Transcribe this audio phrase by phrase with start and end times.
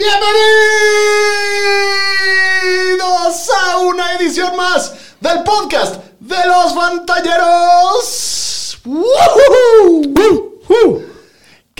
[0.00, 0.40] Bienvenidos
[3.50, 8.78] a una edición más del podcast de los Fantalleros.
[8.86, 11.09] ¡Woohoo!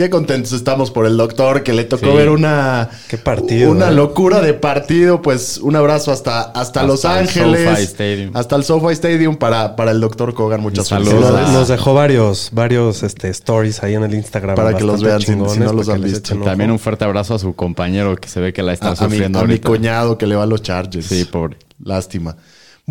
[0.00, 2.16] Qué contentos estamos por el doctor que le tocó Sí.
[2.16, 3.92] ver una Qué partido, una eh.
[3.92, 5.20] locura de partido.
[5.20, 8.30] Pues un abrazo hasta, hasta, Los el Ángeles, Stadium.
[8.34, 10.62] hasta el SoFi Stadium para, para el doctor Kogan.
[10.62, 14.56] Muchas Saludos a- Nos dejó varios, varios este, stories ahí en el Instagram.
[14.56, 16.34] Para que los vean si- no los han que les visto.
[16.38, 18.92] También un fuerte abrazo a su compañero que se ve que la está a, a
[18.92, 21.04] mi, sufriendo a mi cuñado que le va a los Chargers.
[21.04, 21.58] Sí, pobre.
[21.84, 22.36] Lástima.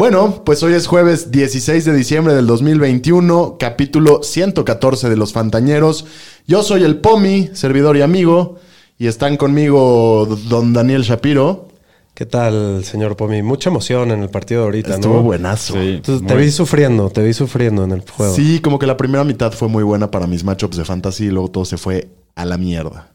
[0.03, 6.06] Bueno, pues hoy es jueves 16 de diciembre del 2021, capítulo 114 de Los Fantañeros.
[6.47, 8.56] Yo soy el Pomi, servidor y amigo,
[8.97, 11.67] y están conmigo don Daniel Shapiro.
[12.14, 13.41] ¿Qué tal, señor Pomi?
[13.44, 15.22] Mucha emoción en el partido de ahorita, Estuvo ¿no?
[15.23, 15.73] buenazo.
[15.73, 18.34] Sí, Entonces, te muy- vi sufriendo, te vi sufriendo en el juego.
[18.34, 21.30] Sí, como que la primera mitad fue muy buena para mis matchups de fantasy y
[21.31, 23.11] luego todo se fue a la mierda.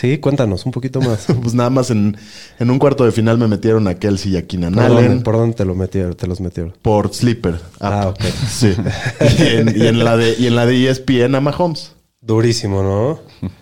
[0.00, 1.26] Sí, cuéntanos un poquito más.
[1.42, 2.16] Pues nada más en,
[2.60, 5.22] en un cuarto de final me metieron a Kelsey y a Keenan ¿Por dónde, Allen
[5.24, 6.14] por dónde te lo metieron?
[6.14, 6.72] Te los metieron.
[6.82, 7.56] por Sleeper.
[7.80, 8.08] Ah, app.
[8.10, 8.24] ok.
[8.48, 8.74] Sí.
[9.38, 11.94] y, en, y en la de, y en la de E ESPN a Mahomes.
[12.20, 13.20] Durísimo, ¿no?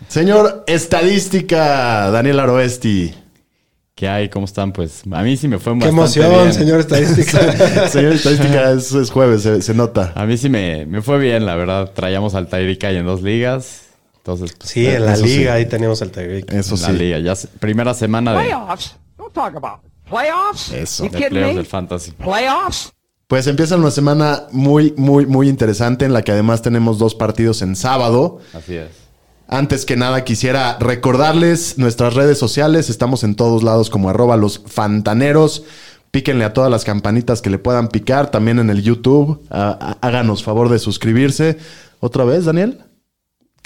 [0.09, 3.15] Señor Estadística, Daniel Aroesti.
[3.95, 4.29] ¿Qué hay?
[4.29, 4.73] ¿Cómo están?
[4.73, 6.53] Pues a mí sí me fue Qué bastante emoción, bien.
[6.53, 7.89] señor estadística.
[7.89, 10.13] Señor Estadística, es, es jueves, se, se nota.
[10.15, 11.93] A mí sí me, me fue bien, la verdad.
[11.95, 13.86] Traíamos al Tyreek ahí en dos ligas.
[14.27, 15.47] Entonces, pues, sí, en la liga sí.
[15.47, 16.53] ahí teníamos el Tyreek.
[16.53, 16.93] Eso en la sí.
[16.95, 17.19] liga.
[17.21, 18.97] Ya primera semana de, Playoffs?
[19.17, 20.73] Don't talk about playoffs.
[20.73, 21.05] Eso.
[21.05, 22.11] De playoffs del fantasy.
[22.11, 22.93] Playoffs?
[23.29, 27.63] Pues empieza una semana muy, muy, muy interesante en la que además tenemos dos partidos
[27.63, 28.41] en sábado.
[28.53, 28.89] Así es.
[29.47, 32.91] Antes que nada quisiera recordarles nuestras redes sociales.
[32.91, 35.63] Estamos en todos lados como arroba los fantaneros.
[36.11, 38.33] Píquenle a todas las campanitas que le puedan picar.
[38.33, 39.41] También en el YouTube.
[39.51, 41.59] Ah, ah, háganos favor de suscribirse.
[42.01, 42.81] ¿Otra vez, Daniel?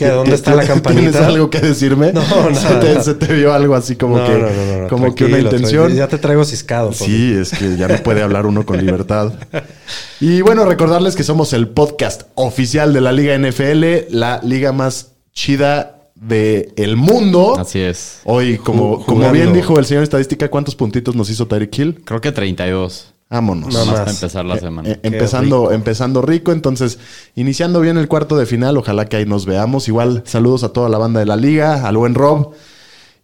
[0.01, 0.09] ¿Qué?
[0.09, 1.27] ¿Dónde está la ¿Tienes campanita?
[1.27, 2.11] algo que decirme?
[2.15, 2.23] No,
[2.55, 5.27] se, te, se te vio algo así como no, que, no, no, no, como que
[5.27, 5.95] una intención.
[5.95, 6.95] Ya te traigo ciscado.
[6.95, 9.33] Sí, es que ya no puede hablar uno con libertad.
[10.21, 15.13] Y bueno, recordarles que somos el podcast oficial de la Liga NFL, la liga más
[15.33, 17.57] chida del el mundo.
[17.59, 18.21] Así es.
[18.25, 22.03] Hoy, como, como bien dijo el señor estadística, ¿cuántos puntitos nos hizo Tyreek Hill?
[22.05, 23.15] Creo que 32.
[23.31, 23.73] Vámonos.
[23.73, 24.89] No Más para empezar la semana.
[24.91, 26.99] Eh, empezando, empezando rico, entonces
[27.37, 29.87] iniciando bien el cuarto de final, ojalá que ahí nos veamos.
[29.87, 32.51] Igual saludos a toda la banda de la liga, al buen Rob.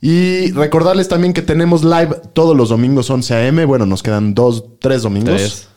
[0.01, 3.65] Y recordarles también que tenemos live todos los domingos 11 a.m.
[3.65, 5.35] Bueno, nos quedan dos, tres domingos.
[5.35, 5.69] Tres.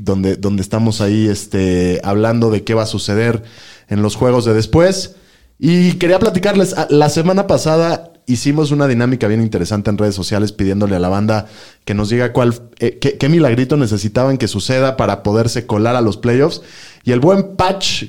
[0.00, 3.42] Donde, donde estamos ahí este, hablando de qué va a suceder
[3.88, 5.14] en los juegos de después.
[5.58, 10.52] Y quería platicarles, a- la semana pasada hicimos una dinámica bien interesante en redes sociales
[10.52, 11.46] pidiéndole a la banda
[11.84, 16.00] que nos diga cuál, eh, qué, qué milagrito necesitaban que suceda para poderse colar a
[16.00, 16.62] los playoffs.
[17.04, 18.04] Y el buen Patch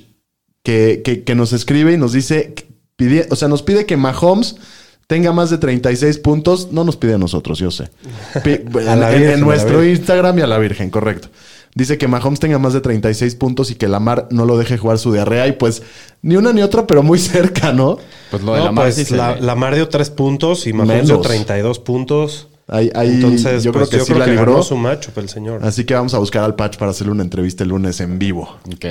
[0.64, 2.54] que, que- que nos escribe y nos dice,
[2.98, 4.58] pide- o sea, nos pide que Mahomes
[5.08, 6.72] tenga más de 36 puntos.
[6.72, 7.90] No nos pide a nosotros, yo sé.
[9.34, 9.84] En- nuestro.
[9.84, 11.30] Instagram y a la Virgen, correcto.
[11.74, 14.98] Dice que Mahomes tenga más de 36 puntos y que Lamar no lo deje jugar
[15.00, 15.48] su diarrea.
[15.48, 15.82] Y pues
[16.22, 17.98] ni una ni otra, pero muy cerca, ¿no?
[18.30, 19.38] Pues lo de No, la pues sí la.
[19.40, 21.28] Lamar dio 3 puntos y Mahomes dio Menos.
[21.28, 22.48] 32 puntos.
[22.68, 24.64] Ahí, ahí Entonces, yo pues, creo que sí la libró.
[24.64, 25.60] su matchup el señor.
[25.66, 28.48] Así que vamos a buscar al Patch para hacerle una entrevista el lunes en vivo.
[28.74, 28.86] Ok.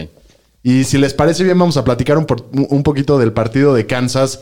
[0.62, 3.86] Y si les parece bien, vamos a platicar un, por- un poquito del partido de
[3.86, 4.38] Kansas.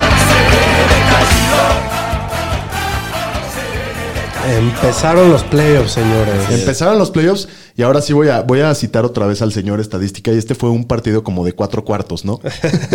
[4.49, 6.51] Empezaron los playoffs, señores.
[6.51, 9.79] Empezaron los playoffs y ahora sí voy a, voy a citar otra vez al señor
[9.81, 10.33] estadística.
[10.33, 12.41] Y este fue un partido como de cuatro cuartos, ¿no?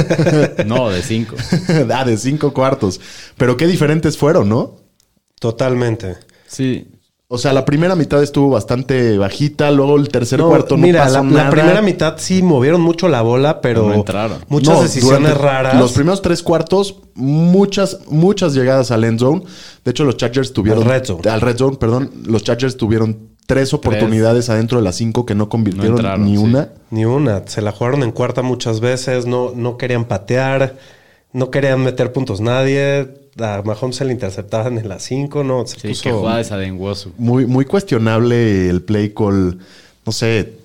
[0.66, 1.36] No, de 5.
[1.94, 3.00] ah, de cinco cuartos.
[3.38, 4.78] Pero qué diferentes fueron, ¿no?
[5.40, 6.16] Totalmente.
[6.48, 6.88] Sí.
[7.28, 11.04] O sea, la primera mitad estuvo bastante bajita, luego el tercer No, cuarto no mira,
[11.04, 11.44] pasó la, nada.
[11.46, 14.38] la primera mitad sí movieron mucho la bola, pero No entraron.
[14.50, 15.80] muchas No, decisiones raras.
[15.80, 19.44] Los primeros tres cuartos, muchas, muchas llegadas al end zone.
[19.84, 20.84] De hecho, los Chargers tuvieron.
[20.84, 21.30] Al red zone.
[21.30, 22.12] Al red zone, perdón.
[22.26, 26.38] Los Chargers tuvieron tres oportunidades adentro de las cinco que no convirtieron No entraron, ni
[26.38, 26.44] sí.
[26.44, 26.70] una.
[26.90, 27.46] Ni una.
[27.48, 29.26] Se la jugaron en cuarta muchas veces.
[29.26, 30.78] No, no querían patear.
[31.34, 33.10] No querían meter puntos nadie.
[33.40, 35.44] A Mahomes se le interceptaban en las 5.
[35.44, 36.04] No, se Sí, puso...
[36.04, 36.72] que jugada esa de.
[37.18, 39.58] Muy, muy cuestionable el play call.
[40.06, 40.63] No sé.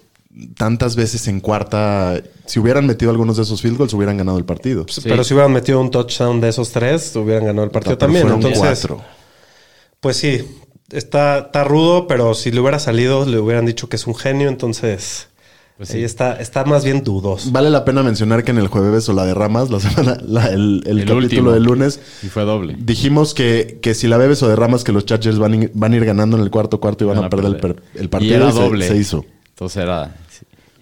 [0.55, 4.45] Tantas veces en cuarta, si hubieran metido algunos de esos field goals, hubieran ganado el
[4.45, 4.87] partido.
[5.05, 8.23] Pero si hubieran metido un touchdown de esos tres, hubieran ganado el partido Pero también.
[8.23, 9.03] fueron Entonces, cuatro.
[10.01, 10.45] pues sí,
[10.91, 14.49] está, está rudo, pero si le hubiera salido, le hubieran dicho que es un genio.
[14.49, 15.29] Entonces,
[15.77, 16.05] Pues ahí sí.
[16.05, 17.51] está, está más bien dudoso.
[17.51, 20.47] Vale la pena mencionar que en el jueves o la de Ramas, la semana, la-
[20.49, 21.51] el, el El capítulo último.
[21.53, 22.77] del lunes, Y fue doble.
[22.79, 25.97] dijimos que, que si la bebes o derramas, que los Chargers van, a- van a
[25.97, 28.33] ir ganando en el cuarto cuarto y van, a, perder, El, partido.
[28.33, 28.87] Y era se- doble.
[28.89, 29.25] Se, hizo.
[29.51, 30.15] Entonces era.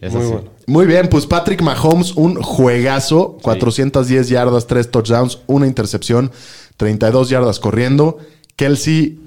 [0.06, 0.32] Es Muy así.
[0.32, 0.50] bueno.
[0.66, 6.32] Muy bien, pues Patrick Mahomes, un juegazo, 410 yardas, 3 touchdowns, una intercepción,
[6.76, 8.18] 32 yardas corriendo.
[8.56, 9.18] Kelsey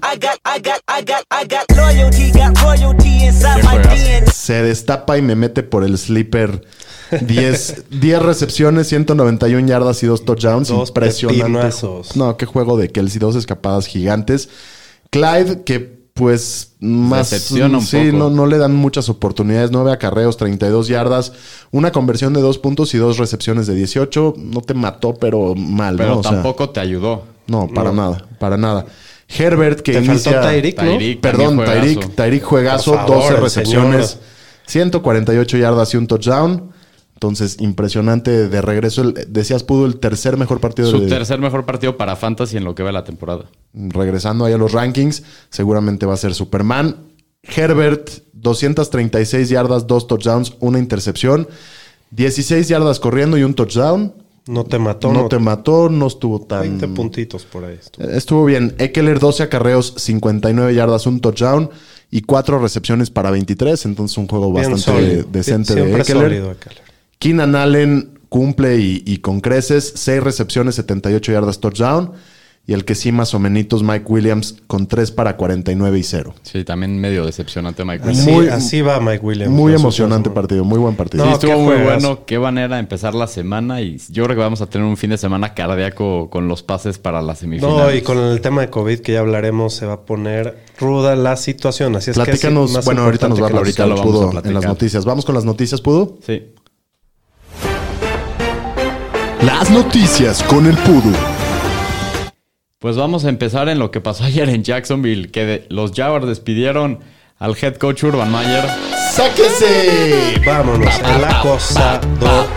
[4.32, 6.62] se destapa y me mete por el sleeper.
[7.20, 10.68] 10, 10 recepciones, 191 yardas y 2 touchdowns.
[10.68, 11.42] Dos Impresionante.
[11.42, 12.16] pepinazos.
[12.16, 14.48] No, qué juego de Kelsey, dos escapadas gigantes.
[15.10, 17.30] Clyde, que pues más...
[17.30, 18.18] Decepciona un sí, poco.
[18.18, 19.70] no, no le dan muchas oportunidades.
[19.70, 21.32] 9 acarreos, 32 yardas.
[21.70, 24.34] Una conversión de 2 puntos y dos recepciones de 18.
[24.36, 26.18] No te mató, pero mal, Pero ¿no?
[26.18, 27.24] O sea, tampoco te ayudó.
[27.46, 28.84] no, para nada, para nada.
[29.28, 30.32] Herbert, que Te inicia...
[30.32, 30.90] faltó Tyreek, ¿no?
[30.90, 31.20] Tyreek.
[31.20, 32.14] Perdón, También Tyreek, juegazo.
[32.16, 34.24] Tyreek juegazo, favor, 12 el recepciones, señor.
[34.66, 36.70] 148 yardas y un touchdown.
[37.22, 39.02] Entonces, impresionante de regreso.
[39.02, 42.64] El- decías, pudo el tercer mejor partido Su de, tercer mejor partido para Fantasy en
[42.64, 43.44] lo que va la temporada.
[43.74, 45.22] regresando ahí a los rankings.
[45.50, 46.96] Seguramente va a ser Superman.
[47.42, 51.46] Herbert, 236 yardas, dos touchdowns, una intercepción.
[52.12, 54.14] 16 yardas corriendo y un touchdown.
[54.46, 55.12] No te mató.
[55.12, 56.62] No te mató, no estuvo tan...
[56.62, 57.76] 20 puntitos por ahí.
[57.78, 58.08] estuvo.
[58.08, 58.74] Estuvo bien.
[58.78, 61.68] Eckler, 12 acarreos, 59 yardas, un touchdown
[62.10, 63.84] y cuatro recepciones para 23.
[63.84, 65.28] Entonces, un juego Bien bastante sólido.
[65.30, 66.16] decente Siempre de Eckler.
[66.22, 66.89] sólido, Eckler.
[67.20, 69.92] Keenan Allen cumple y, y con creces.
[69.94, 72.12] 6 recepciones, 78 yardas, touchdown.
[72.66, 76.34] Y el que sí más o menos, Mike Williams, con 3 para 49 y 0.
[76.42, 78.36] Sí, también medio decepcionante Mike Así, Williams.
[78.36, 79.50] Muy- así va Mike Williams.
[79.52, 81.24] Muy emocionante partido, muy buen partido.
[81.24, 82.24] Sí, No, estuvo qué muy bueno.
[82.26, 83.80] Qué manera de empezar la semana.
[83.80, 86.98] Y yo creo que vamos a tener un fin de semana cardíaco con los pases
[86.98, 87.76] para la semifinal.
[87.76, 91.16] No, y con el tema de COVID que ya hablaremos, se va a poner ruda
[91.16, 91.96] la situación.
[91.96, 94.30] Así es que Platícanos, sí, más bueno, ahorita nos va a platicar lo vamos a
[94.30, 95.04] Pudo en las noticias.
[95.04, 96.18] Vamos con las noticias, Pudo.
[96.24, 96.44] Sí.
[99.42, 101.12] Las noticias con el Pudu.
[102.78, 106.26] Pues vamos a empezar en lo que pasó ayer en Jacksonville, que de- los Jaguars
[106.26, 107.00] despidieron
[107.38, 108.64] al head coach Urban Meyer.
[109.12, 110.40] ¡Sáquese!
[110.44, 112.00] Vámonos, el acosador.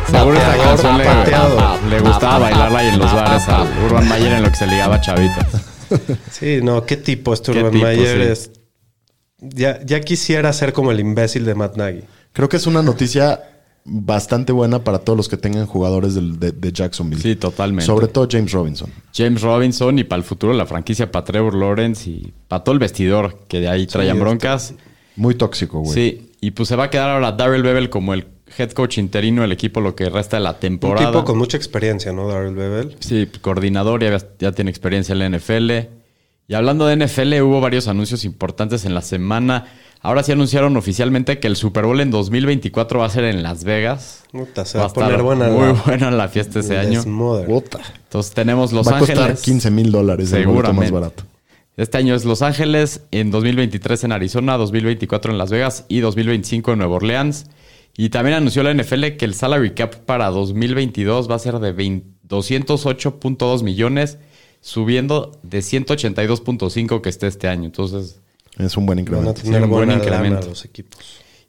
[0.09, 4.33] Seguro esta pateador, canción le, le gustaba bailarla ahí en los bares a Urban Meyer
[4.33, 5.47] en lo que se ligaba a chavitas.
[6.31, 8.31] Sí, no, qué tipo este Qué Urban tipo, Meyer sí.
[8.31, 8.51] es.
[9.39, 12.03] Ya, ya quisiera ser como el imbécil de Matt Nagy.
[12.31, 13.41] Creo que es una noticia
[13.85, 17.21] bastante buena para todos los que tengan jugadores del- de, de Jacksonville.
[17.21, 17.85] Sí, totalmente.
[17.85, 18.89] Sobre todo James Robinson.
[19.13, 22.79] James Robinson y para el futuro la franquicia para Trevor Lawrence y para todo el
[22.79, 24.73] vestidor que de ahí traían broncas.
[25.15, 25.93] Muy tóxico, güey.
[25.93, 28.25] Sí, y pues se va a quedar ahora Darrell Bevel como el
[28.57, 31.07] head coach interino del equipo lo que resta de la Un temporada.
[31.11, 32.27] tipo con mucha experiencia, ¿no?
[32.27, 32.95] Darrell Bevel.
[32.99, 35.71] Sí, coordinador, ya, ya tiene experiencia en la NFL.
[36.47, 39.65] Y hablando de NFL, hubo varios anuncios importantes en la semana.
[40.05, 43.63] Ahora sí anunciaron oficialmente que el Super Bowl en 2024 va a ser en Las
[43.63, 44.23] Vegas.
[44.31, 47.01] Puta, se va a estar poner buena muy la- buena la fiesta ese año.
[47.47, 47.79] Puta.
[48.03, 49.41] Entonces tenemos Los Va a costar Ángeles.
[49.41, 50.91] 15 mil dólares el boleto más Seguramente.
[50.91, 51.23] barato.
[51.77, 56.73] Este año es Los Ángeles, en 2023 en Arizona, 2024 en Las Vegas y 2025
[56.73, 57.47] en Nueva Orleans.
[57.95, 61.71] Y también anunció la NFL que el salary cap para 2022 va a ser de
[61.71, 64.17] 20 208.2 millones,
[64.61, 67.65] subiendo de 182.5 que esté este año.
[67.65, 68.21] Entonces,
[68.57, 69.41] Es un buen Van a incremento.
[69.41, 70.47] tener Sí, un buen incremento.
[70.47, 70.99] los equipos.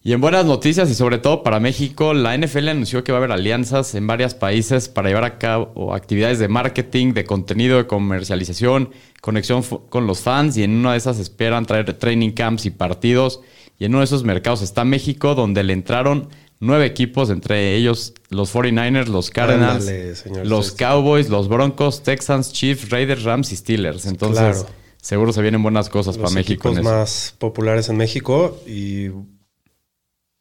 [0.06, 3.20] Y en buenas noticias y sobre todo para México, la NFL anunció que va a
[3.20, 7.86] haber alianzas en varios países para llevar a cabo actividades de marketing, de contenido, de
[7.86, 8.90] comercialización,
[9.22, 13.40] conexión con los fans y en una de esas esperan traer training camps y partidos.
[13.78, 16.28] Y en uno de esos mercados está México, donde le entraron
[16.60, 20.72] nueve equipos, entre ellos los 49ers, los Cardinals, Ándale, los.
[20.72, 24.04] Cowboys, los Broncos, Texans, Chiefs, Raiders, Rams y Steelers.
[24.04, 24.83] Entonces, Claro.
[25.04, 26.70] Seguro se vienen buenas cosas Los para México.
[26.70, 26.82] eso.
[26.82, 29.08] más populares en México y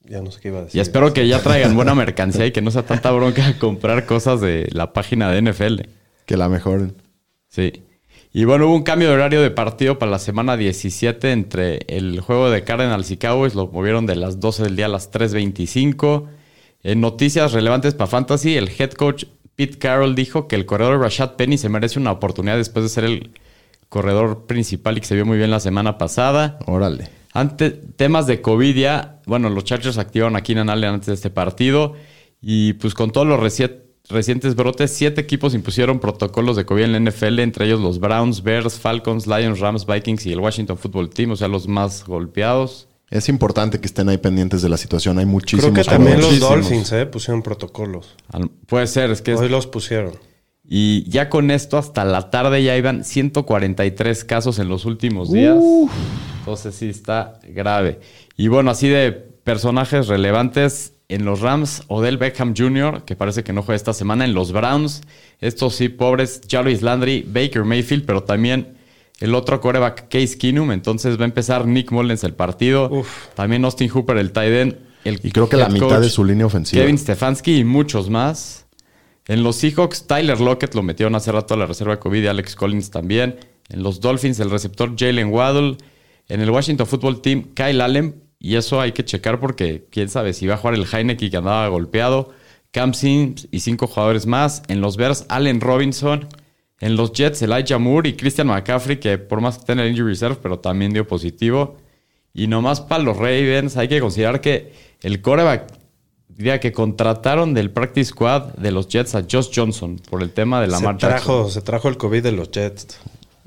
[0.05, 0.77] ya no sé qué iba a decir.
[0.77, 4.39] Y espero que ya traigan buena mercancía y que no sea tanta bronca comprar cosas
[4.39, 5.81] de la página de NFL.
[6.25, 6.95] Que la mejoren.
[7.49, 7.83] Sí.
[8.31, 12.21] Y bueno, hubo un cambio de horario de partido para la semana 17 entre el
[12.21, 13.55] juego de Cardinals y Cowboys.
[13.55, 16.27] Lo movieron de las 12 del día a las 3.25.
[16.83, 21.35] En noticias relevantes para Fantasy, el head coach Pete Carroll dijo que el corredor Rashad
[21.35, 23.31] Penny se merece una oportunidad después de ser el
[23.93, 26.57] corredor principal y que se vio muy bien la semana pasada.
[26.65, 27.09] Órale.
[27.31, 31.29] Ante temas de COVID ya, bueno, los Chargers activaron a Keenan Allen antes de este
[31.29, 31.93] partido
[32.41, 33.71] y pues con todos los reci-
[34.09, 38.43] recientes brotes, siete equipos impusieron protocolos de COVID en la NFL, entre ellos los Browns,
[38.43, 42.87] Bears, Falcons, Lions, Rams, Vikings y el Washington Football Team, o sea, los más golpeados.
[43.09, 45.19] Es importante que estén ahí pendientes de la situación.
[45.19, 46.39] Hay muchísimos Creo que también los.
[46.39, 48.15] Dolphins eh, pusieron protocolos.
[48.31, 50.13] Al- Puede ser, es que es- Hoy los pusieron.
[50.67, 55.57] Y ya con esto, hasta la tarde ya iban 143 casos en los últimos días.
[56.39, 57.99] Entonces sí está grave.
[58.37, 63.53] Y bueno, así de personajes relevantes en los Rams, Odell Beckham Jr., que parece que
[63.53, 65.01] no juega esta semana, en los Browns,
[65.41, 68.77] estos sí pobres, Jarvis Landry, Baker Mayfield, pero también
[69.19, 70.71] el otro coreback, Case Keenum.
[70.71, 72.89] Entonces va a empezar Nick Mullens el partido.
[72.89, 73.27] Uf.
[73.35, 74.77] También Austin Hooper, el tight end.
[75.03, 76.81] El Y creo que la mitad coach, de su línea ofensiva.
[76.81, 78.62] Kevin Stefanski y muchos más.
[79.27, 82.55] En los Seahawks, Tyler Lockett lo metieron hace rato a la reserva COVID y Alex
[82.55, 83.37] Collins también.
[83.69, 85.77] En los Dolphins, el receptor Jalen Waddle.
[86.27, 88.21] En el Washington Football Team, Kyle Allen.
[88.39, 91.37] Y eso hay que checar porque quién sabe si va a jugar el Heineken que
[91.37, 92.31] andaba golpeado.
[92.71, 94.63] Cam Sims y cinco jugadores más.
[94.67, 96.27] En los Bears, Allen Robinson.
[96.79, 100.09] En los Jets, Elijah Moore y Christian McCaffrey, que por más que en el injury
[100.09, 101.77] reserve, pero también dio positivo.
[102.33, 105.71] Y nomás para los Ravens, hay que considerar que el coreback,
[106.37, 110.61] diría que contrataron del practice squad de los Jets a Josh Johnson por el tema
[110.61, 111.07] de la se, marcha.
[111.09, 112.87] trajo, se trajo el COVID de los Jets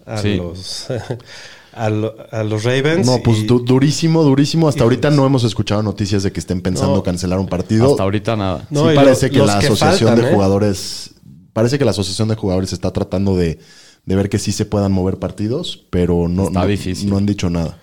[0.06, 0.36] a, Sí.
[0.36, 0.86] los,
[1.72, 3.06] a, lo- a los Ravens.
[3.06, 4.68] No, pues y- du- durísimo, durísimo.
[4.68, 7.02] Hasta ahorita no hemos escuchado noticias de que estén pensando No.
[7.02, 7.90] cancelar un partido.
[7.90, 8.66] Hasta ahorita nada.
[8.70, 10.34] No, sí parece lo- que la que asociación faltan, de ¿eh?
[10.34, 11.10] jugadores,
[11.52, 13.58] parece que la asociación de jugadores está tratando de,
[14.04, 17.10] de ver que sí se puedan mover partidos, pero no, Está no, difícil.
[17.10, 17.78] no han dicho nada.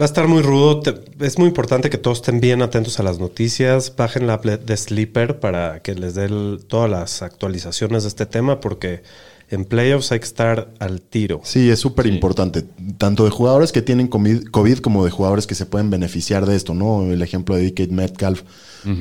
[0.00, 0.80] Va a estar muy rudo.
[0.80, 3.94] Te- es muy importante que todos estén bien atentos a las noticias.
[3.96, 8.24] Bajen la app de Sleeper para que les dé el- todas las actualizaciones de este
[8.26, 9.02] tema, porque
[9.50, 11.40] en playoffs hay que estar al tiro.
[11.42, 12.62] Sí, es súper importante,
[12.98, 16.54] tanto de jugadores que tienen COVID COVID como de jugadores que se pueden beneficiar de
[16.54, 17.02] esto, ¿no?
[17.10, 18.42] El ejemplo de DK Metcalf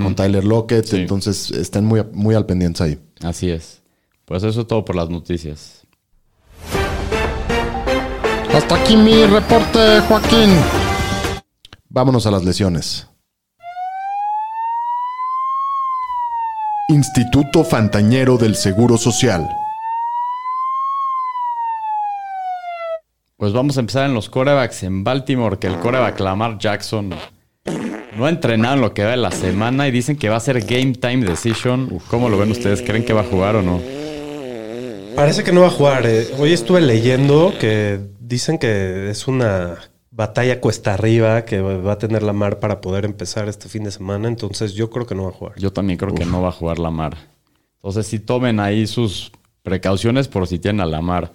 [0.02, 0.96] con Tyler Lockett, Sí.
[0.98, 2.98] entonces estén muy, muy al pendientes ahí.
[3.22, 3.82] Así es.
[4.26, 5.84] Pues eso es todo por las noticias.
[8.54, 10.50] Hasta aquí mi reporte, Joaquín.
[11.98, 13.08] Vámonos a las lesiones.
[16.90, 19.50] Instituto Fantañero del Seguro Social.
[23.38, 27.16] Pues vamos a empezar en los corebacks en Baltimore, que el coreback Lamar Jackson
[28.16, 30.40] no ha entrenado en lo que va de la semana y dicen que va a
[30.40, 32.00] ser game time decision.
[32.12, 32.84] ¿Cómo lo ven ustedes?
[32.84, 33.82] ¿Creen que va a jugar o no?
[35.16, 36.06] Parece que no va a jugar.
[36.06, 36.28] eh.
[36.38, 39.80] Hoy estuve leyendo que dicen que es una
[40.18, 43.92] batalla cuesta arriba que va a tener la mar para poder empezar este fin de
[43.92, 44.28] semana.
[44.28, 45.54] Entonces yo creo que no va a jugar.
[45.60, 47.16] Yo también creo que no va a jugar Lamar.
[47.76, 49.32] Entonces sí tomen ahí sus
[49.62, 51.32] precauciones por si tienen a Lamar.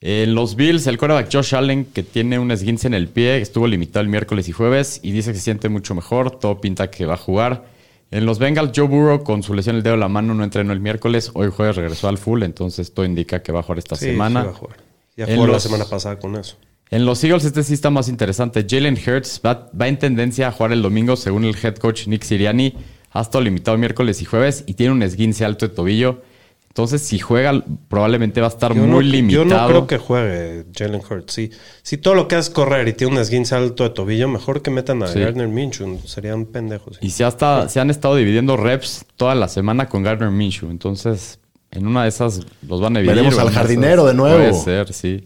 [0.00, 3.66] En los Bills, el quarterback Josh Allen, que tiene un esguince en el pie, estuvo
[3.66, 6.38] limitado el miércoles y jueves y dice que se siente mucho mejor.
[6.38, 7.64] Todo pinta que va a jugar.
[8.12, 10.42] En los Bengals, Joe Burrow, con su lesión en el dedo de la mano, no
[10.44, 11.32] entrenó el miércoles.
[11.34, 14.40] Hoy jueves regresó al full, entonces todo indica que va a jugar esta Sí, semana.
[14.42, 14.76] sí va a jugar.
[15.16, 16.56] Ya En jugó la semana pasada con eso.
[16.90, 18.66] En los Eagles, este sí está más interesante.
[18.68, 22.24] Jalen Hurts va, va en tendencia a jugar el domingo, según el head coach Nick
[22.24, 22.74] Siriani.
[23.12, 26.22] Ha estado limitado miércoles y jueves y tiene un esguince alto de tobillo.
[26.68, 29.44] Entonces, si juega, probablemente va a estar Yo muy no, limitado.
[29.44, 31.32] Yo no creo que juegue Jalen Hurts.
[31.32, 31.50] Sí.
[31.82, 34.62] Si todo lo que hace es correr y tiene un esguince alto de tobillo, mejor
[34.62, 35.18] que metan a Sí.
[35.18, 35.98] Gardner Minshew.
[36.06, 36.98] Serían pendejos.
[37.00, 40.70] Y se, ha estado- se han estado dividiendo reps toda la semana con Gardner Minshew.
[40.70, 41.40] Entonces,
[41.72, 43.16] en una de esas los van a dividir.
[43.16, 44.38] Veremos al jardinero esas de nuevo.
[44.38, 45.24] Puede ser, sí.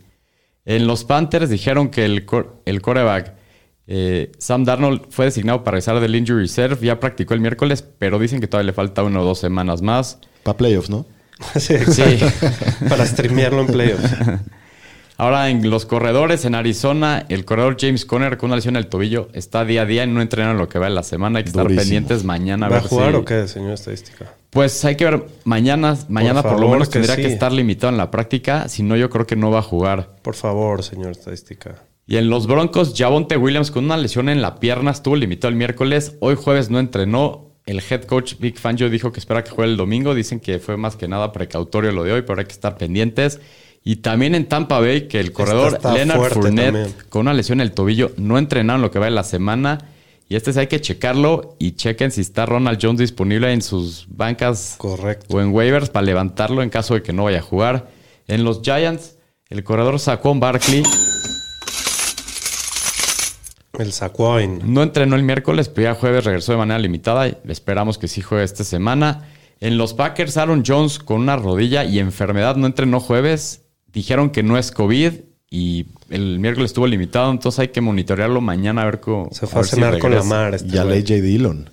[0.66, 3.34] En los Panthers dijeron que el, cor- el coreback
[3.86, 6.78] eh, Sam Darnold fue designado para regresar del injury reserve.
[6.86, 10.18] Ya practicó el miércoles, pero dicen que todavía le falta una o dos semanas más.
[10.42, 11.04] Para playoffs, ¿no?
[11.56, 12.26] sí, exacto.
[12.88, 14.08] Para streamearlo en playoffs.
[15.16, 18.88] Ahora en los corredores en Arizona, el corredor James Conner con una lesión en el
[18.88, 21.38] tobillo está día a día y no entrena en lo que va en la semana.
[21.38, 22.68] Hay que estar pendientes mañana.
[22.68, 24.32] ¿Va a jugar si- o qué, señor estadística?
[24.50, 25.96] Pues hay que ver mañana.
[26.08, 28.68] Mañana por, lo favor, menos que tendría que estar limitado en la práctica.
[28.68, 30.16] Si no, yo creo que no va a jugar.
[30.22, 31.76] Por favor, señor estadística.
[32.06, 35.56] Y en los Broncos, Javonte Williams con una lesión en la pierna estuvo limitado el
[35.56, 36.16] miércoles.
[36.20, 37.50] Hoy jueves no entrenó.
[37.66, 40.14] El head coach Big Fangio dijo que espera que juegue el domingo.
[40.14, 43.40] Dicen que fue más que nada precautorio lo de hoy, pero hay que estar pendientes.
[43.86, 46.94] Y también en Tampa Bay, que el corredor Leonard Fournette también.
[47.10, 49.90] con una lesión en el tobillo no entrenaron lo que va en la semana.
[50.26, 54.06] Y este sí hay que checarlo y chequen si está Ronald Jones disponible en sus
[54.08, 55.36] bancas Correcto.
[55.36, 57.90] o en waivers para levantarlo en caso de que no vaya a jugar.
[58.26, 59.16] En los Giants,
[59.50, 60.82] el corredor Saquon Barkley
[63.78, 64.60] El Saquoin.
[64.64, 67.28] no entrenó el miércoles, pero ya jueves regresó de manera limitada.
[67.28, 69.28] y Esperamos que sí juegue esta semana.
[69.60, 73.60] En los Packers, Aaron Jones con una rodilla y enfermedad no entrenó jueves.
[73.94, 75.12] Dijeron que no es COVID
[75.50, 79.28] y el miércoles estuvo limitado, entonces hay que monitorearlo mañana a ver cómo.
[79.32, 80.54] Se fue a si cenar con la mar.
[80.54, 80.92] Este Y al.
[80.92, 81.70] AJ Dillon.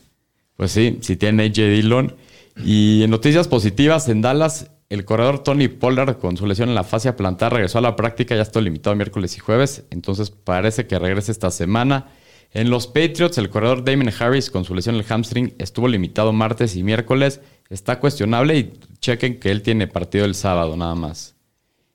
[0.56, 2.16] Pues sí, si tiene AJ Dillon.
[2.64, 6.84] Y en noticias positivas, en Dallas, el corredor Tony Pollard con su lesión en la
[6.84, 11.00] fascia plantar regresó a la práctica, ya está limitado miércoles y jueves, entonces parece que
[11.00, 12.10] regrese esta semana.
[12.52, 16.34] En los Patriots, el corredor Damon Harris con su lesión en el hamstring estuvo limitado
[16.34, 17.40] martes y miércoles.
[17.70, 21.36] Está cuestionable y chequen que él tiene partido el sábado nada más.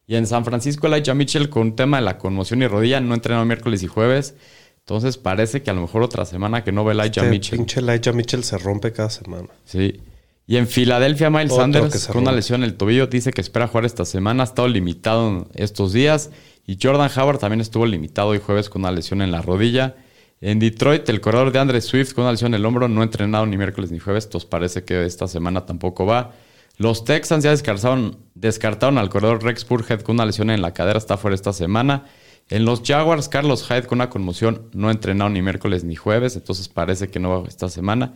[0.06, 3.14] Y en San Francisco, Elijah Mitchell con un tema de la conmoción y rodilla no
[3.14, 4.34] entrenó miércoles y jueves.
[4.80, 7.58] Entonces parece que a lo mejor otra semana que no ve Elijah Este Mitchell.
[7.58, 9.48] pinche Elijah Mitchell se rompe cada semana.
[9.64, 10.00] Sí.
[10.46, 13.66] Y en Filadelfia, Miles Otro Sanders, con una lesión en el tobillo, dice que espera
[13.66, 14.44] jugar esta semana.
[14.44, 16.30] Ha estado limitado en estos días.
[16.68, 19.96] Y Jordan Howard también estuvo limitado hoy jueves con una lesión en la rodilla.
[20.40, 23.04] En Detroit, el corredor de Andre Swift con una lesión en el hombro no ha
[23.04, 24.26] entrenado ni miércoles ni jueves.
[24.26, 26.32] Entonces parece que esta semana tampoco va.
[26.78, 30.98] Los Texans ya descartaron, descartaron al corredor Rex Burhead con una lesión en la cadera.
[30.98, 32.04] Está fuera esta semana.
[32.48, 36.36] En los Jaguars, Carlos Hyde con una conmoción no entrenado ni miércoles ni jueves.
[36.36, 38.14] Entonces parece que no va esta semana.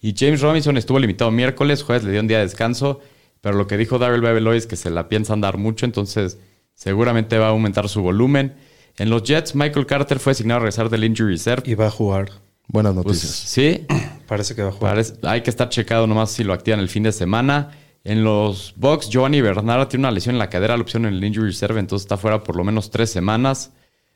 [0.00, 3.00] Y James Robinson estuvo limitado miércoles, jueves le dio un día de descanso,
[3.40, 6.38] pero lo que dijo Darrell Beveloy es que se la piensan dar mucho, entonces
[6.74, 8.54] seguramente va a aumentar su volumen.
[8.96, 11.62] En los Jets, Michael Carter fue asignado a regresar del Injury Reserve.
[11.70, 12.30] Y va a jugar.
[12.68, 13.30] Buenas Pues, noticias.
[13.32, 13.86] sí,
[14.26, 14.92] Parece que va a jugar.
[14.92, 17.70] parece- hay que estar checado nomás si lo activan el fin de semana.
[18.08, 21.22] En los Bucks, Giovanni Bernard tiene una lesión en la cadera, la opción en el
[21.22, 23.70] Injury Reserve, entonces está fuera por lo menos tres semanas.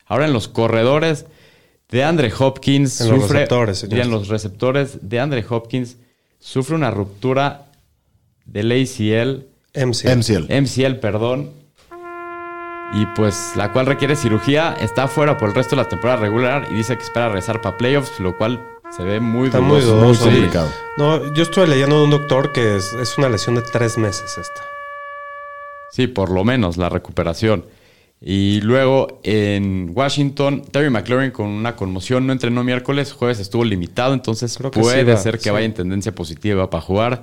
[0.07, 1.27] Ahora en los corredores,
[1.91, 3.41] de Andre Hopkins En los sufre.
[3.41, 3.99] receptores, señor.
[3.99, 5.99] y en los receptores, de Andre Hopkins
[6.39, 7.67] sufre una ruptura
[8.47, 9.45] del ACL,
[9.75, 10.17] MC.
[10.17, 10.51] MCL.
[10.63, 11.51] MCL, perdón.
[12.95, 16.67] Y pues la cual requiere cirugía, está fuera por el resto de la temporada regular
[16.71, 18.59] y dice que espera regresar para playoffs, lo cual
[18.97, 20.05] se ve muy Está muy dudoso.
[20.05, 20.23] Muy Sí.
[20.25, 20.71] complicado.
[20.99, 24.37] No, yo estuve leyendo de un doctor que es, es una lesión de tres meses
[24.39, 24.63] esta.
[25.91, 27.67] Sí, por lo menos la recuperación.
[28.21, 34.15] Y luego en Washington, Terry McLaurin con una conmoción no entrenó miércoles, jueves estuvo limitado,
[34.15, 35.51] entonces Creo que puede sí va, ser que sí.
[35.51, 37.21] vaya en tendencia positiva para jugar.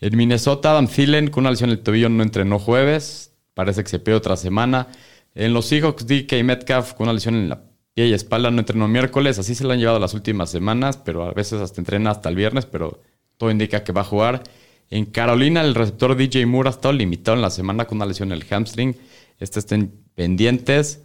[0.00, 3.88] En Minnesota, Adam Thielen con una lesión en el tobillo no entrenó jueves, parece que
[3.88, 4.88] se pierde otra semana.
[5.34, 7.62] En los Seahawks, DK Metcalf con una lesión en la
[7.94, 11.24] pie y espalda no entrenó miércoles, así se lo han llevado las últimas semanas, pero
[11.24, 13.00] a veces hasta entrena hasta el viernes, pero
[13.36, 14.42] todo indica que va a jugar.
[14.90, 18.30] En Carolina, el receptor DJ Moore ha estado limitado en la semana con una lesión
[18.32, 18.96] en el hamstring.
[19.38, 21.00] Este estén pendientes.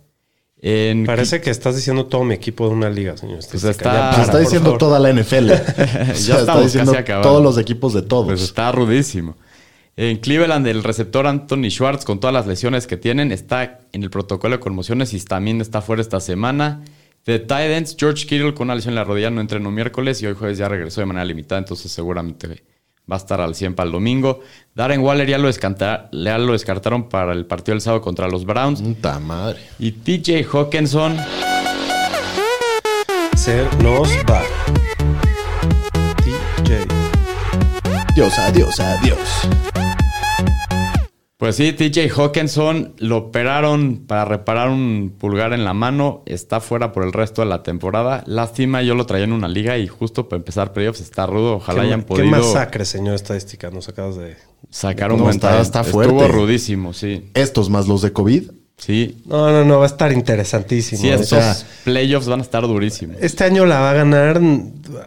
[0.60, 3.40] En Parece que estás diciendo todo mi equipo de una liga, señor.
[3.50, 4.80] Pues está- Ya para, está por diciendo favor.
[4.80, 5.52] toda la NFL.
[5.52, 8.26] O sea, está diciendo todos los equipos de todos.
[8.28, 9.36] Pues está rudísimo.
[10.00, 14.12] En Cleveland, el receptor Anthony Schwartz, con todas las lesiones que tienen, está en el
[14.12, 16.84] protocolo de conmociones y también está fuera esta semana.
[17.26, 20.36] De Titans, George Kittle con una lesión en la rodilla no entrenó miércoles y hoy
[20.36, 22.64] jueves ya regresó de manera limitada, entonces seguramente
[23.12, 24.42] va a estar al 100 para el domingo.
[24.76, 28.84] Darren Waller ya lo, ya lo descartaron para el partido del sábado contra los Browns.
[28.84, 29.62] Puta madre.
[29.80, 31.18] Y TJ Hawkinson,
[33.36, 34.44] Se nos va.
[36.24, 36.86] DJ.
[38.16, 39.48] Dios, adiós, adiós.
[41.38, 46.24] Pues sí, TJ Hawkinson lo operaron para reparar un pulgar en la mano.
[46.26, 48.24] Está fuera por el resto de la temporada.
[48.26, 51.58] Lástima, yo lo traía en una liga y justo para empezar playoffs está rudo.
[51.58, 54.36] Ojalá ¿Qué, hayan qué podido masacre, señor estadística, nos acabas de...
[54.72, 56.28] sacar un No, está- está Estuvo fuerte.
[56.28, 57.30] rudísimo, sí.
[57.36, 58.50] Estos más los de COVID.
[58.78, 61.02] Sí, No, no, no, va a estar interesantísimo.
[61.02, 63.18] sí O estos sea, playoffs van a estar durísimos.
[63.20, 64.40] este año la va a ganar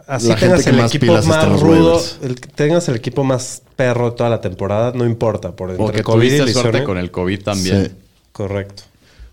[0.07, 4.17] así La tengas el más equipo más rudo, el tengas el equipo más perro de
[4.17, 6.85] toda la temporada, no importa, por entre O que COVID y tuviste suerte lesiones.
[6.85, 7.85] con el COVID también.
[7.85, 7.91] Sí.
[8.33, 8.83] Correcto.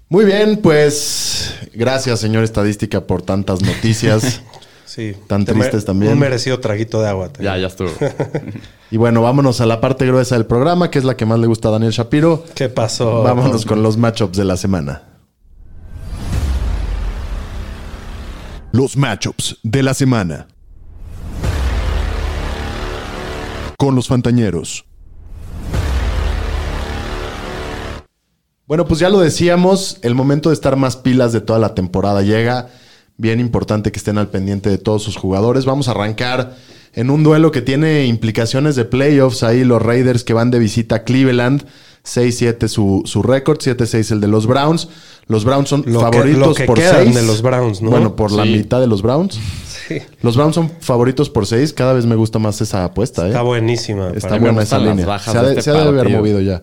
[0.08, 4.40] Muy bien, pues gracias, señor estadística, por tantas noticias.
[4.88, 5.14] Sí.
[5.26, 6.12] Tan Te tristes también.
[6.12, 7.30] Un merecido traguito de agua.
[7.38, 7.90] Ya, ya estuvo.
[8.90, 11.46] y bueno, vámonos a la parte gruesa del programa, que es la que más le
[11.46, 12.42] gusta a Daniel Shapiro.
[12.54, 13.22] ¿Qué pasó?
[13.22, 15.02] Vámonos con los matchups de la semana.
[18.72, 20.46] Los matchups de la semana.
[23.76, 24.86] Con los Fantañeros.
[28.66, 32.22] Bueno, pues ya lo decíamos, el momento de estar más pilas de toda la temporada
[32.22, 32.68] llega.
[33.18, 35.64] Bien importante que estén al pendiente de todos sus jugadores.
[35.66, 36.56] Vamos a arrancar
[36.94, 39.42] en un duelo que tiene implicaciones de playoffs.
[39.42, 41.64] Ahí los Raiders que van de visita a Cleveland.
[42.04, 44.88] 6-7 su, su récord, 7-6 el de los Browns.
[45.26, 47.14] Los Browns son Lo que- favoritos lo que por quedan 6.
[47.16, 47.90] de los Browns, ¿no?
[47.90, 49.38] Bueno, por la mitad de los Browns.
[49.88, 49.98] Sí.
[50.22, 51.72] Los Browns son favoritos por 6.
[51.74, 53.24] Cada vez me gusta más esa apuesta.
[53.24, 53.28] ¿eh?
[53.28, 54.10] Está buenísima.
[54.14, 55.18] Está buena esa línea.
[55.18, 56.62] Se ha de este se ha de haber movido ya.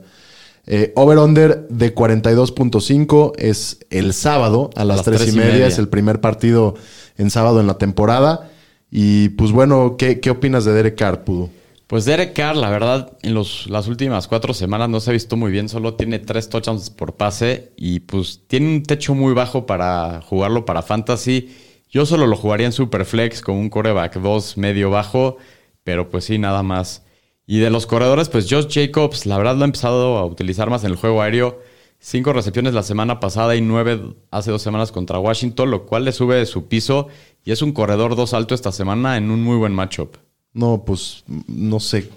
[0.67, 5.67] Eh, Over-under de 42.5 es el sábado a las, 3 y media.
[5.67, 6.75] Es el primer partido
[7.17, 8.49] en sábado en la temporada.
[8.89, 11.49] Y pues bueno, ¿qué, qué opinas de Derek Carr, Pudu?
[11.87, 15.37] Pues Derek Carr, la verdad, en los, las últimas cuatro semanas no se ha visto
[15.37, 15.69] muy bien.
[15.69, 20.65] Solo tiene tres touchdowns por pase y pues tiene un techo muy bajo para jugarlo
[20.65, 21.55] para fantasy.
[21.91, 25.37] Yo solo lo jugaría en Superflex con un coreback 2 medio bajo,
[25.83, 27.04] pero pues sí, nada más.
[27.47, 30.83] Y de los corredores, pues Josh Jacobs, la verdad lo he empezado a utilizar más
[30.83, 31.59] en el juego aéreo.
[31.99, 33.99] Cinco recepciones la semana pasada y nueve
[34.31, 37.07] hace dos semanas contra Washington, lo cual le sube de su piso
[37.43, 40.17] y es un corredor dos alto esta semana en un muy buen matchup.
[40.53, 42.09] No, pues no sé.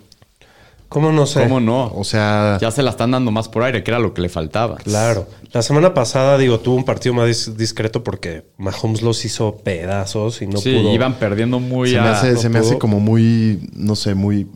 [0.88, 1.42] ¿Cómo no sé?
[1.42, 1.92] ¿Cómo no?
[1.94, 4.30] O sea, Ya se la están dando más por aire, que era lo que le
[4.30, 4.76] faltaba.
[4.76, 5.26] Claro.
[5.52, 10.40] La semana pasada, digo, tuvo un partido más dis- discreto porque Mahomes los hizo pedazos
[10.40, 10.94] y no sí, pudo.
[10.94, 14.14] iban perdiendo muy se me a- hace, no se me hace como muy, no sé,
[14.14, 14.46] muy.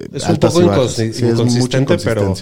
[0.00, 2.34] Eh, Es un poco y Sí, inconsistente, pero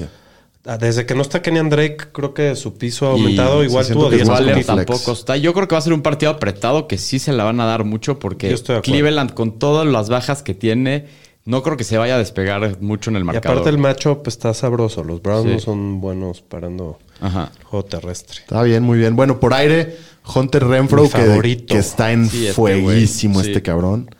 [0.66, 3.60] ah, desde que no está Kenyan Drake, creo que su piso ha Y aumentado.
[3.60, 4.86] sí, Igual siento tuvo que es 10 más Waller como flex.
[4.86, 5.36] tampoco está.
[5.36, 7.66] Yo creo que va a ser un partido apretado que sí se la van a
[7.66, 8.54] dar mucho porque.
[8.82, 11.06] Cleveland, con todas las bajas que tiene,
[11.44, 13.58] no creo que se vaya a despegar mucho en el Y marcador.
[13.58, 15.02] aparte el matchup está sabroso.
[15.04, 15.52] Los Browns Sí.
[15.54, 17.50] no son buenos parando Ajá.
[17.64, 18.40] juego terrestre.
[18.40, 19.16] Está bien, muy bien.
[19.16, 19.96] Bueno, por aire,
[20.34, 21.72] Hunter Renfro, que, favorito.
[21.74, 23.48] que está en Sí, este fueguísimo sí.
[23.48, 24.10] este cabrón.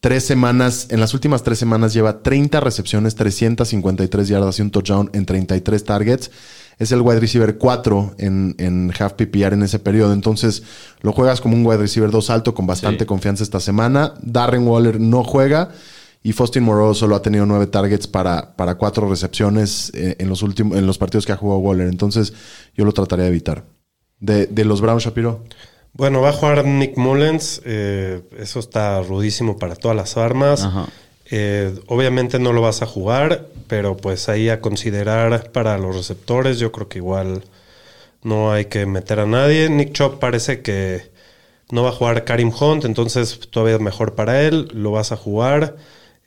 [0.00, 5.10] Tres semanas, en las últimas tres semanas lleva 30 recepciones, 353 yardas y un touchdown
[5.14, 6.30] en 33 targets.
[6.78, 10.12] Es el wide receiver 4 en, en half PPR en ese periodo.
[10.12, 10.62] Entonces,
[11.00, 13.06] lo juegas como un wide receiver 2 alto con bastante Sí.
[13.06, 14.12] confianza esta semana.
[14.20, 15.70] Darren Waller no juega.
[16.22, 20.42] Y Faustin Moreau solo ha tenido nueve targets para, para cuatro recepciones eh, en, los
[20.42, 21.86] últimos, en los partidos que ha jugado Waller.
[21.88, 22.32] Entonces,
[22.74, 23.64] yo lo trataría de evitar.
[24.18, 25.44] De, de los Browns, Shapiro.
[25.96, 27.62] Bueno, va a jugar Nick Mullens.
[27.64, 30.62] eh, eso está rudísimo para todas las armas.
[30.62, 30.86] Ajá.
[31.30, 36.58] Eh, obviamente no lo vas a jugar, pero pues ahí a considerar para los receptores,
[36.58, 37.42] yo creo que igual
[38.22, 39.68] no hay que meter a nadie.
[39.68, 41.10] Nick Chop parece que
[41.70, 45.16] no va a jugar Karim Hunt, entonces todavía es mejor para él, lo vas a
[45.16, 45.76] jugar.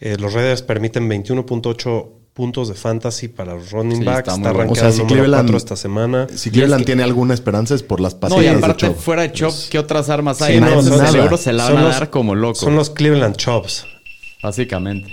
[0.02, 4.20] Eh, los Raiders permiten 21.8 puntos de fantasy para los running Sí, backs.
[4.20, 4.72] está Está, muy bueno.
[4.72, 6.28] O sea, arrancado si número Cleveland- 4 esta semana.
[6.34, 9.24] Si Cleveland es que- tiene alguna esperanza es por las No, pasadas y aparte, fuera
[9.24, 10.60] de Chop, ¿qué otras armas Sí, hay?
[10.62, 12.56] no, Entonces, son- seguro se la van a los- dar como loco.
[12.56, 13.86] Son los Cleveland Chops.
[14.42, 15.12] Básicamente.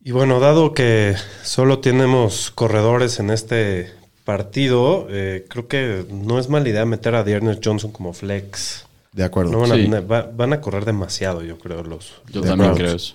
[0.00, 3.90] Y bueno, dado que solo tenemos corredores en este
[4.24, 8.86] partido, eh, creo que no es mala idea meter a Dearness Johnson como flex.
[9.12, 9.50] De acuerdo.
[9.50, 9.92] No van, Sí.
[9.92, 12.12] a, va- van a correr demasiado, yo creo, los.
[12.32, 13.14] Yo también creo eso.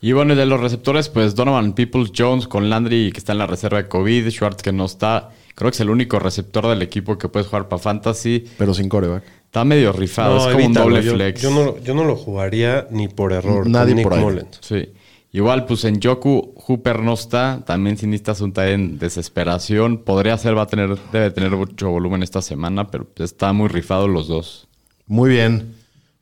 [0.00, 3.38] Y bueno, y de los receptores, pues Donovan Peoples Jones con Landry, que está en
[3.38, 5.30] la reserva de COVID, Schwartz, que no está.
[5.54, 8.44] Creo que es el único receptor del equipo que puedes jugar para Fantasy.
[8.58, 9.24] Pero sin coreback.
[9.46, 10.86] Está medio rifado, es como evítalo.
[10.86, 11.40] un doble yo, flex.
[11.40, 13.66] Yo no, yo no lo jugaría ni por error.
[13.66, 14.20] Nadie con Nick por ahí.
[14.20, 14.58] Mullens.
[14.60, 14.90] Sí.
[15.32, 17.62] Igual, pues en Yoku, Hooper no está.
[17.66, 19.98] También si necesitas un en desesperación.
[19.98, 24.08] Podría ser, va a tener, debe tener mucho volumen esta semana, pero está muy rifado
[24.08, 24.68] los dos.
[25.06, 25.74] Muy bien.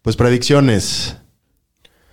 [0.03, 1.17] Pues predicciones.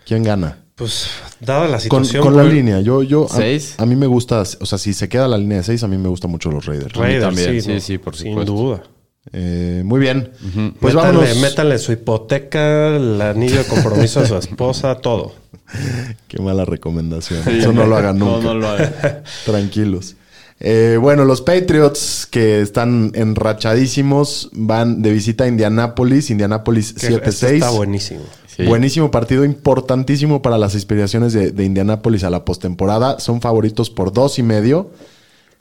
[0.05, 0.57] ¿Quién gana?
[0.81, 1.07] Pues,
[1.39, 2.23] dada la situación.
[2.23, 2.81] con la güey, línea.
[2.81, 3.75] Yo, yo, a, ¿Seis?
[3.77, 5.97] a mí me gusta, o sea, si se queda la línea de 6, a mí
[5.97, 6.93] me gustan mucho los Raiders.
[6.93, 8.51] Raiders, también, sí, sí, no, sí, por Sin supuesto.
[8.53, 8.83] duda.
[9.31, 10.31] Eh, muy bien.
[10.79, 11.37] Pues métanle, vámonos.
[11.37, 15.35] métanle su hipoteca, el anillo de compromiso de su esposa, todo.
[16.27, 17.47] Qué mala recomendación.
[17.47, 18.43] Eso no lo hagan nunca.
[18.43, 18.91] No, no lo hagan.
[19.45, 20.15] Tranquilos.
[20.59, 26.29] Eh, bueno, los Patriots que están enrachadísimos van de visita a Indianápolis.
[26.29, 27.53] Indianápolis Que este 7-6.
[27.53, 28.21] está buenísimo.
[28.55, 28.63] Sí.
[28.65, 33.19] Buenísimo partido, importantísimo para las aspiraciones de, de Indianápolis a la postemporada.
[33.19, 34.91] Son favoritos por dos y medio.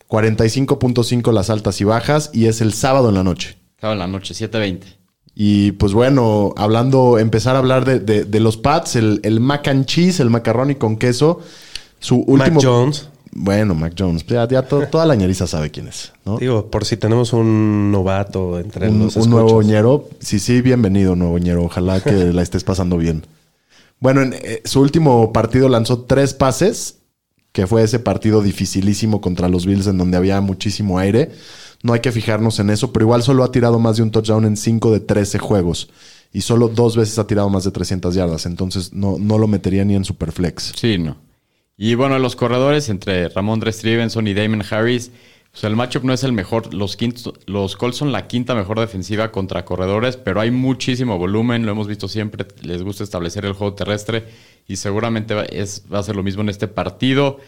[0.09, 2.31] 45.5 las altas y bajas.
[2.33, 3.57] Y es el sábado en la noche.
[3.81, 4.81] Sábado en la noche, 7.20.
[5.35, 9.69] Y pues bueno, hablando, empezar a hablar de, de- de los Pats, el, el mac
[9.69, 11.41] and cheese, el macarrón y con queso.
[12.01, 12.57] Su último.
[12.57, 13.09] Mac Jones.
[13.33, 14.27] Bueno, Mac Jones.
[14.27, 16.39] Ya, ya to- toda la ñeriza sabe quién es, ¿no?
[16.39, 20.09] Digo, por si tenemos un novato entre un, los un nuevo ñero.
[20.19, 21.65] Sí, sí, bienvenido, nuevo ñero.
[21.65, 23.25] Ojalá que la estés pasando bien.
[24.01, 26.97] Bueno, en eh, su último partido lanzó tres pases,
[27.53, 31.31] que fue ese partido dificilísimo contra los Bills en donde había muchísimo aire.
[31.83, 34.45] No hay que fijarnos en eso, pero igual solo ha tirado más de un touchdown
[34.45, 35.89] en 5 de 13 juegos.
[36.33, 38.47] Y solo dos veces ha tirado más de 300 yardas.
[38.47, 40.73] Entonces no, no lo metería ni en Superflex.
[40.77, 41.17] Sí, no.
[41.83, 45.13] Y bueno, los corredores entre Ramondre Stevenson y Damon Harris,
[45.51, 46.75] pues el matchup no es el mejor.
[46.75, 51.65] Los, quintos, los Colts son la quinta mejor defensiva contra corredores, pero hay muchísimo volumen,
[51.65, 54.27] lo hemos visto siempre, les gusta establecer el juego terrestre
[54.69, 57.39] y seguramente va, es, va a ser lo mismo en este partido.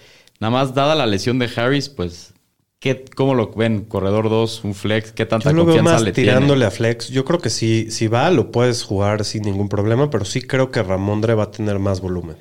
[0.40, 2.32] Nada más, dada la lesión de Harris, pues,
[2.78, 3.84] ¿qué, ¿cómo lo ven?
[3.84, 6.64] Corredor 2, un flex, ¿qué tanta Yo lo veo confianza más le tirándole tiene?
[6.64, 7.10] a flex.
[7.10, 10.70] Yo creo que si, si va, lo puedes jugar sin ningún problema, pero sí creo
[10.70, 12.36] que Ramondre va a tener más volumen.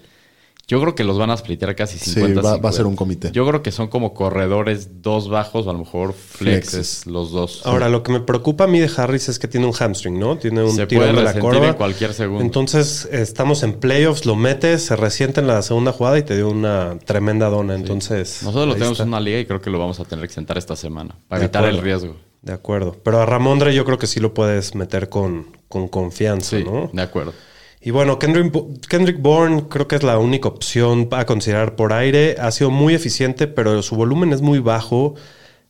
[0.72, 2.96] Yo creo que los van a splitear casi Sí, 50 va- va a ser un
[2.96, 3.30] comité.
[3.34, 7.08] Yo creo que son como corredores dos bajos o a lo mejor flexes Flexes.
[7.08, 7.62] los dos.
[7.66, 10.38] Ahora, lo que me preocupa a mí de Harris es que tiene un hamstring, ¿no?
[10.38, 11.68] Tiene un Se puede de la corva.
[11.68, 12.42] en cualquier segundo.
[12.42, 16.50] Entonces, estamos en playoffs, lo metes, se resiente en la segunda jugada y te dio
[16.50, 17.76] una tremenda dona.
[17.76, 19.04] Entonces, Nosotros lo tenemos está.
[19.04, 21.40] en una liga y creo que lo vamos a tener que sentar esta semana para
[21.42, 22.16] De evitar el riesgo.
[22.42, 22.96] De acuerdo.
[23.04, 26.90] Pero a Ramondre yo creo que sí lo puedes meter con, con confianza, Sí, ¿no?
[26.94, 27.34] de acuerdo.
[27.84, 28.54] Y bueno, Kendrick,
[28.88, 32.36] Kendrick Bourne creo que es la única opción a considerar por aire.
[32.40, 35.16] Ha sido muy eficiente, pero su volumen es muy bajo.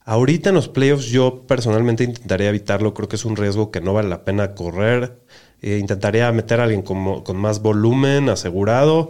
[0.04, 3.94] Ahorita en los playoffs yo personalmente intentaría evitarlo, creo que es un riesgo que no
[3.94, 5.22] vale la pena correr.
[5.62, 9.10] Eh, intentaría meter a alguien con, con más volumen asegurado.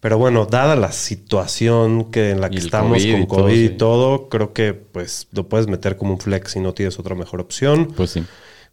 [0.00, 3.54] Pero bueno, dada la situación que en la que estamos COVID con y todo, COVID
[3.54, 3.74] y sí.
[3.76, 7.40] todo, creo que pues lo puedes meter como un flex si no tienes otra mejor
[7.40, 7.92] opción.
[7.94, 8.24] Pues sí.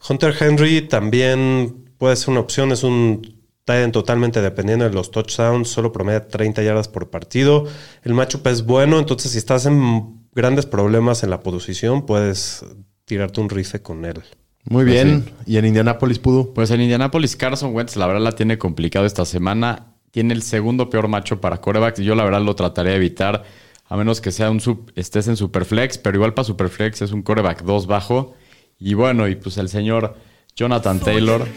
[0.10, 3.37] Hunter Henry también puede ser una opción, es un
[3.70, 7.66] end totalmente dependiendo de los touchdowns, solo promedia 30 yardas por partido.
[8.04, 12.64] El matchup es bueno, entonces si estás en grandes problemas en la posición, puedes
[13.06, 14.22] tirarte un rife con él.
[14.70, 15.26] Muy Pues bien.
[15.46, 16.54] ¿Y en Indianapolis pudo?
[16.54, 19.94] Pues en Indianapolis, Carson Wentz, la verdad, la tiene complicado esta semana.
[20.12, 22.00] Tiene el segundo peor macho para corebacks.
[22.00, 23.44] Yo, la verdad, lo trataré de evitar,
[23.86, 27.22] a menos que sea un sub- estés en Superflex, pero igual para Superflex es un
[27.22, 28.36] coreback 2 bajo.
[28.80, 30.16] Y bueno, y pues el señor
[30.56, 31.48] Jonathan Taylor,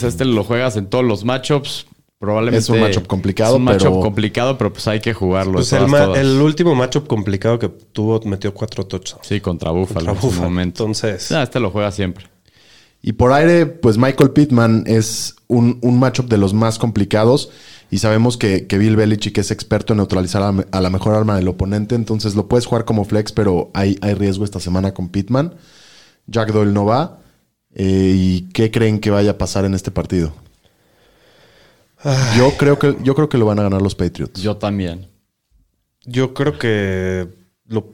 [0.00, 1.86] pues este lo juegas en todos los matchups.
[2.18, 5.54] Probablemente Es un matchup complicado, Es un matchup pero- complicado, pero pues hay que jugarlo.
[5.54, 6.18] Pues el, todas, ma- todas.
[6.20, 9.26] el último matchup complicado que tuvo metió cuatro touchdowns.
[9.26, 10.84] Sí, contra Buffalo Contra en su momento.
[10.84, 12.26] Entonces- Ah, este lo juega siempre.
[13.02, 17.50] Y por aire, pues Michael Pittman es un, un matchup de los más complicados.
[17.90, 21.34] Y sabemos que, que Bill Belichick es experto en neutralizar a, a la mejor arma
[21.34, 21.96] del oponente.
[21.96, 25.54] Entonces lo puedes jugar como flex, pero hay, hay riesgo esta semana con Pittman.
[26.28, 27.18] Jack Doyle no va.
[27.74, 30.32] Eh, ¿Y qué creen que vaya a pasar en este partido?
[32.36, 34.40] Yo creo, que, yo creo que lo van a ganar los Patriots.
[34.42, 35.06] Yo también.
[36.04, 37.28] Yo creo que
[37.68, 37.86] lo,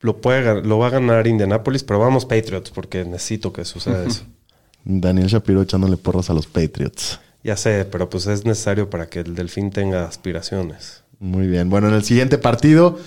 [0.00, 4.22] lo, puede, lo va a ganar Indianapolis, pero vamos Patriots porque necesito que suceda eso.
[4.84, 7.18] Daniel Shapiro echándole porras a los Patriots.
[7.42, 11.02] Ya sé, pero pues es necesario para que el Delfín tenga aspiraciones.
[11.18, 11.68] Muy bien.
[11.68, 12.98] Bueno, en el siguiente partido,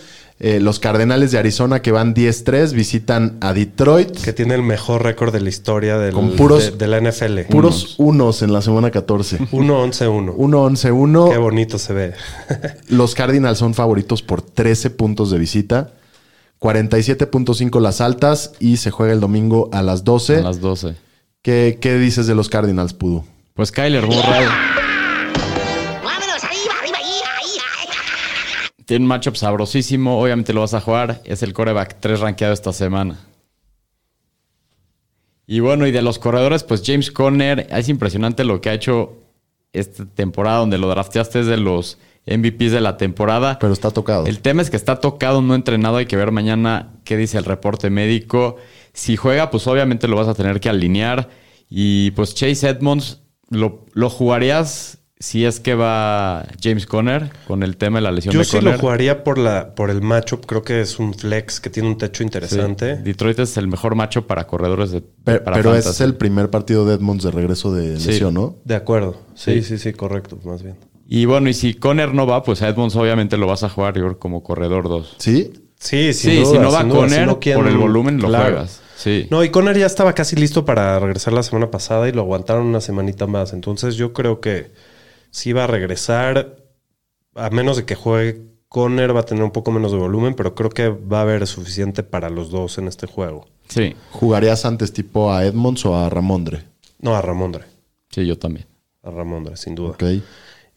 [0.44, 4.10] eh, los Cardenales de Arizona que van 10-3 visitan a Detroit.
[4.22, 7.42] Que tiene el mejor récord de la historia del, Con puros- de, de la NFL.
[7.52, 9.38] Puros unos en la semana 14.
[9.52, 10.36] 1-11-1.
[10.36, 11.30] 1-11-1.
[11.32, 12.14] Qué bonito se ve.
[12.90, 15.92] Los Cardinals son favoritos por 13 puntos de visita.
[16.60, 20.38] 47.5 las altas y se juega el domingo a las 12.
[20.38, 20.96] A las 12.
[21.42, 23.24] ¿Qué, qué dices de los Cardinals, Pudu?
[23.56, 24.46] Pues Kyler Murray
[28.92, 30.22] tiene un matchup sabrosísimo.
[30.22, 31.22] Obviamente lo vas a jugar.
[31.24, 33.22] Es el coreback 3 rankeado esta semana.
[35.48, 37.68] Y bueno, y de los corredores, pues James Conner.
[37.72, 39.14] Es impresionante lo que ha hecho
[39.72, 43.60] esta temporada, donde lo drafteaste es de los MVPs de la temporada.
[43.60, 44.26] Pero está tocado.
[44.26, 45.96] El tema es que está tocado, no entrenado.
[45.96, 48.58] Hay que ver mañana qué dice el reporte médico.
[48.92, 51.30] Si juega, pues obviamente lo vas a tener que alinear.
[51.70, 57.78] Y pues Chase Edmonds, ¿lo, lo jugarías si es que va James Conner con el
[57.78, 58.74] tema de la lesión Yo de sí Conner?
[58.74, 60.46] lo jugaría por, la, por el matchup.
[60.46, 62.24] Creo que es un flex que tiene un techo Sí.
[62.24, 62.98] interesante.
[62.98, 66.86] Detroit es el mejor macho para corredores de Pe- para pero es el primer partido
[66.86, 68.08] de Edmonds de regreso de Sí.
[68.10, 68.56] lesión, ¿no?
[68.66, 69.16] De acuerdo.
[69.36, 69.64] Sí, Sí.
[69.64, 70.76] sí, sí, correcto, más bien.
[71.08, 73.98] Y bueno, y si Conner no va, pues a Edmonds obviamente lo vas a jugar
[73.98, 75.16] yo como corredor 2.
[75.20, 75.52] ¿Sí?
[75.78, 76.88] Sí, sin Sí, duda, si no va.
[76.88, 78.44] Conner, Si no, ¿quién- por el volumen lo Claro.
[78.46, 78.82] juegas.
[78.96, 79.28] Sí.
[79.32, 82.68] No, y Conner ya estaba casi listo para regresar la semana pasada y lo aguantaron
[82.68, 83.52] una semanita más.
[83.52, 84.72] Entonces yo creo que
[85.32, 86.58] sí va a regresar,
[87.36, 90.56] a menos de que juegue Conner, va a tener un poco menos de volumen, pero
[90.56, 93.48] creo que va a haber suficiente para los dos en este juego.
[93.68, 96.64] sí, ¿Jugarías antes tipo a Edmonds o a Ramondre?
[97.00, 97.66] No, a Ramondre.
[98.10, 98.68] sí, yo también.
[99.04, 99.90] A Ramondre, sin duda.
[99.92, 100.04] Ok.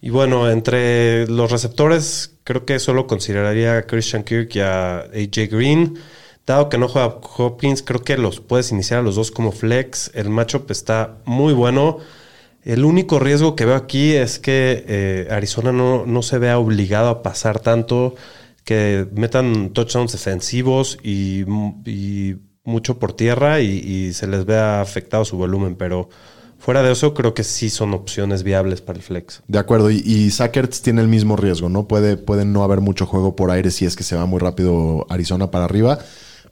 [0.01, 5.49] Y bueno, entre los receptores, creo que solo consideraría a Christian Kirk y a AJ
[5.51, 5.99] Green.
[6.47, 10.11] Dado que no juega Hopkins, creo que los puedes iniciar a los dos como flex.
[10.15, 11.99] El matchup está muy bueno.
[12.65, 17.11] El único riesgo que veo aquí es que eh, Arizona no, no se vea obligado
[17.11, 18.15] a pasar tanto,
[18.65, 21.45] que metan touchdowns defensivos y,
[22.65, 25.77] mucho por tierra y, se les vea afectado su volumen.
[25.77, 26.09] Pero
[26.59, 29.43] fuera de eso, creo que sí son opciones viables para el flex.
[29.47, 29.91] De acuerdo.
[29.91, 30.31] Y, y
[30.83, 31.87] tiene el mismo riesgo, ¿no?
[31.87, 35.07] Puede, puede no haber mucho juego por aire si es que se va muy rápido
[35.11, 35.99] Arizona para arriba.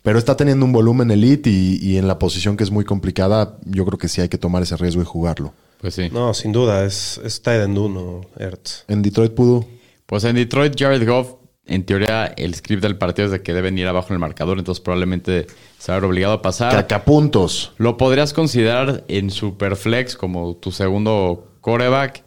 [0.03, 3.87] Pero está teniendo un volumen elite y en la posición que es muy complicada, yo
[3.87, 5.55] creo que sí hay que tomar ese riesgo y jugarlo.
[5.83, 6.09] Pues sí.
[6.13, 8.85] No, sin duda, es, es tight end uno, Ertz.
[8.89, 9.67] En Detroit pudo.
[10.07, 11.35] Pues en Detroit, Jared Goff,
[11.67, 14.59] en teoría, el script del partido es de que deben ir abajo en el marcador,
[14.59, 15.47] entonces probablemente
[15.79, 16.73] se va a ver obligado a pasar.
[16.73, 17.73] Cacapuntos.
[17.79, 22.23] Lo podrías considerar en Superflex como tu segundo coreback.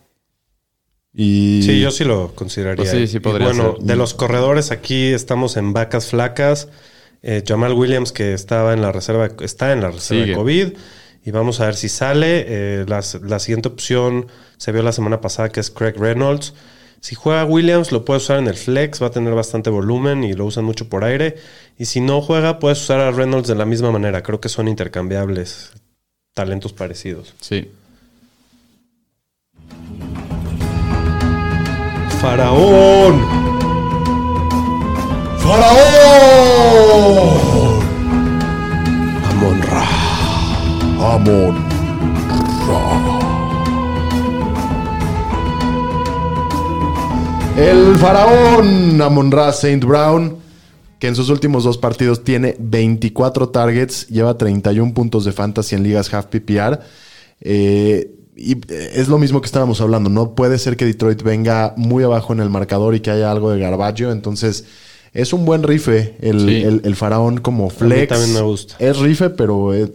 [1.13, 2.75] Y Sí, yo sí lo consideraría.
[2.83, 3.85] Pues sí, sí Y podría bueno, ser.
[3.85, 6.67] de los corredores aquí estamos en vacas flacas.
[7.21, 10.31] Eh, Jamal Williams, que estaba en la reserva, está en la reserva Sigue.
[10.31, 10.73] de COVID.
[11.25, 12.45] Y vamos a ver si sale.
[12.47, 16.53] Eh, la, la siguiente opción se vio la semana pasada, que es Craig Reynolds.
[17.01, 20.33] Si juega Williams, lo puedes usar en el flex, va a tener bastante volumen y
[20.33, 21.35] lo usan mucho por aire.
[21.77, 24.23] Y si no juega, puedes usar a Reynolds de la misma manera.
[24.23, 25.71] Creo que son intercambiables,
[26.33, 27.33] talentos parecidos.
[27.41, 27.69] Sí.
[32.21, 33.21] Faraón.
[35.39, 36.85] ¡Faraón!
[39.29, 40.14] Amon Ra.
[40.99, 41.55] Amon.
[47.57, 50.37] El faraón Amon Ra Saint Brown,
[50.99, 55.83] que en sus últimos dos partidos tiene 24 targets, lleva 31 puntos de fantasy en
[55.83, 56.79] ligas half PPR.
[57.41, 60.09] Eh, y eh, es lo mismo que estábamos hablando.
[60.09, 63.51] No puede ser que Detroit venga muy abajo en el marcador y que haya algo
[63.51, 64.11] de garbaggio.
[64.11, 64.65] Entonces,
[65.15, 66.61] es un buen rife el, Sí.
[66.61, 68.09] el- el faraón como flex.
[68.09, 68.75] también me gusta.
[68.79, 69.91] Es rife, pero eh,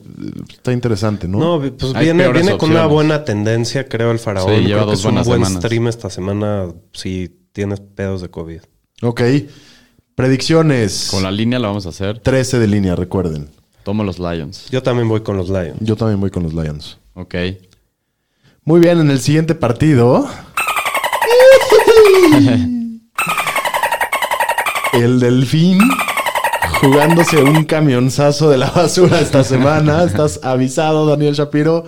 [0.51, 1.39] está interesante, ¿no?
[1.39, 4.49] No, pues Hay viene, viene con una buena tendencia, creo, el faraón.
[4.49, 5.53] Sí, lleva creo que dos es un buen semanas.
[5.63, 8.61] stream esta semana si tienes pedos de COVID.
[9.03, 9.23] Ok.
[10.15, 11.09] Predicciones.
[11.11, 12.19] Con la línea la vamos a hacer.
[12.19, 13.49] 13 de línea, recuerden.
[13.85, 14.67] Tomo los Lions.
[14.71, 15.77] Yo también voy con los Lions.
[15.81, 16.99] Yo también voy con los Lions.
[17.15, 17.35] Ok.
[18.65, 20.29] Muy bien, en el siguiente partido.
[24.93, 25.79] el Delfín
[26.81, 30.05] jugándose un camionzazo de la basura esta semana.
[30.05, 31.85] Estás avisado, Daniel Shapiro,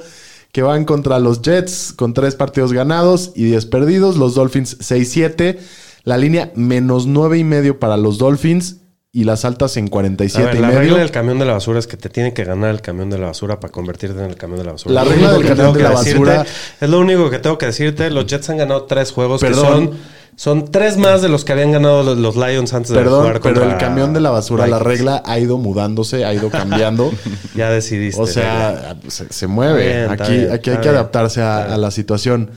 [0.53, 4.17] que van contra los Jets con tres partidos ganados y 10 perdidos.
[4.17, 5.59] Los Dolphins 6-7.
[6.05, 8.79] La línea menos 9 y medio para los Dolphins
[9.15, 10.81] y las altas en A 47 ver, y la medio.
[10.81, 13.19] regla del camión de la basura es que te tiene que ganar el camión de
[13.19, 14.95] la basura para convertirte en el camión de la basura.
[14.95, 16.47] La regla del camión de la decirte- basura-
[16.81, 18.11] Es lo único que tengo que decirte.
[18.11, 19.91] Los Jets han ganado tres juegos Perdón.
[19.91, 19.99] que son,
[20.37, 23.40] son tres más de los que habían ganado los, los Lions antes de Perdón, jugar
[23.40, 27.12] pero contra el camión de la basura, la regla ha ido mudándose, ha ido cambiando.
[27.55, 28.21] Ya decidiste.
[28.21, 29.87] o sea, se, se mueve.
[29.87, 30.95] Bien, aquí bien, aquí hay que bien.
[30.95, 32.51] adaptarse a, la situación.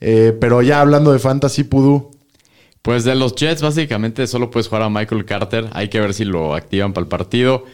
[0.00, 2.10] Eh, pero ya hablando de fantasy, Pudu,
[2.80, 5.68] Pues de los Jets, básicamente solo puedes jugar a Michael Carter.
[5.72, 7.64] Hay que ver si lo activan para el partido.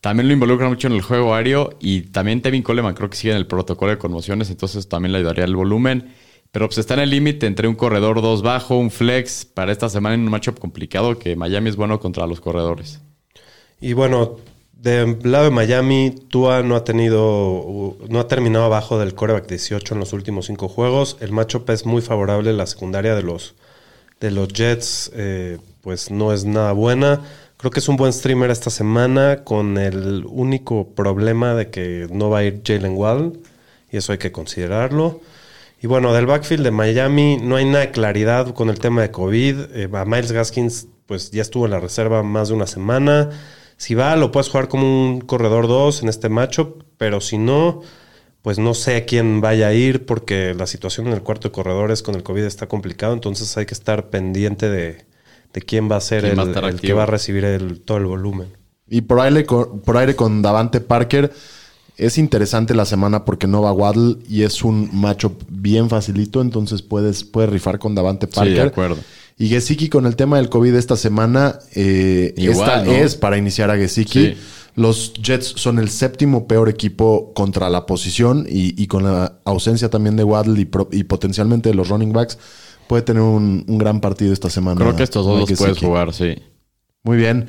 [0.00, 1.76] También lo involucran mucho en el juego aéreo.
[1.78, 4.50] Y también Tevin Coleman creo que sigue en el protocolo de conmociones.
[4.50, 6.12] Entonces también le ayudaría el volumen.
[6.56, 9.44] Pero pues está en el límite entre un corredor 2 bajo, un flex.
[9.44, 12.98] Para esta semana en un matchup complicado que Miami es bueno contra los corredores.
[13.78, 14.38] Y bueno,
[14.72, 19.92] del lado de Miami, Tua no ha tenido, no ha terminado abajo del coreback 18
[19.92, 21.18] en los últimos cinco juegos.
[21.20, 22.54] El matchup es muy favorable.
[22.54, 23.54] La secundaria de los,
[24.20, 27.20] de los Jets, eh, pues no es nada buena.
[27.58, 32.30] Creo que es un buen streamer esta semana con el único problema de que no
[32.30, 33.40] va a ir Jalen Wall
[33.92, 35.20] y eso hay que considerarlo.
[35.80, 39.10] Y bueno, del backfield de Miami no hay nada de claridad con el tema de
[39.10, 39.56] COVID.
[39.74, 43.30] Eh, a Miles Gaskins pues ya estuvo en la reserva más de una semana.
[43.76, 47.82] Si va, lo puedes jugar como un corredor 2 en este matchup, pero si no,
[48.42, 51.52] pues no sé a quién vaya a ir porque la situación en el cuarto de
[51.52, 55.04] corredores con el COVID está complicado, entonces hay que estar pendiente de,
[55.52, 57.44] de quién va a ser ¿Quién el, va a estar el que va a recibir
[57.44, 58.48] el- todo el volumen.
[58.88, 61.32] y por aire, con, por aire con Davante Parker,
[61.96, 66.82] es interesante la semana porque no va Waddle y es un matchup bien facilito, entonces
[66.82, 68.54] puedes, puedes rifar con Davante Parker.
[68.54, 68.98] de acuerdo.
[69.38, 72.92] Y Gesicki con el tema del COVID esta semana, eh, Igual, esta ¿no?
[72.92, 74.26] es para iniciar a Gesicki.
[74.26, 74.36] Sí.
[74.74, 79.88] Los Jets son el séptimo peor equipo contra la posición y, y con la ausencia
[79.88, 82.38] también de Waddle y, potencialmente de los running backs,
[82.86, 84.78] puede tener un, un gran partido esta semana.
[84.78, 86.36] Creo que estos dos puedes jugar, sí.
[87.02, 87.46] Muy bien.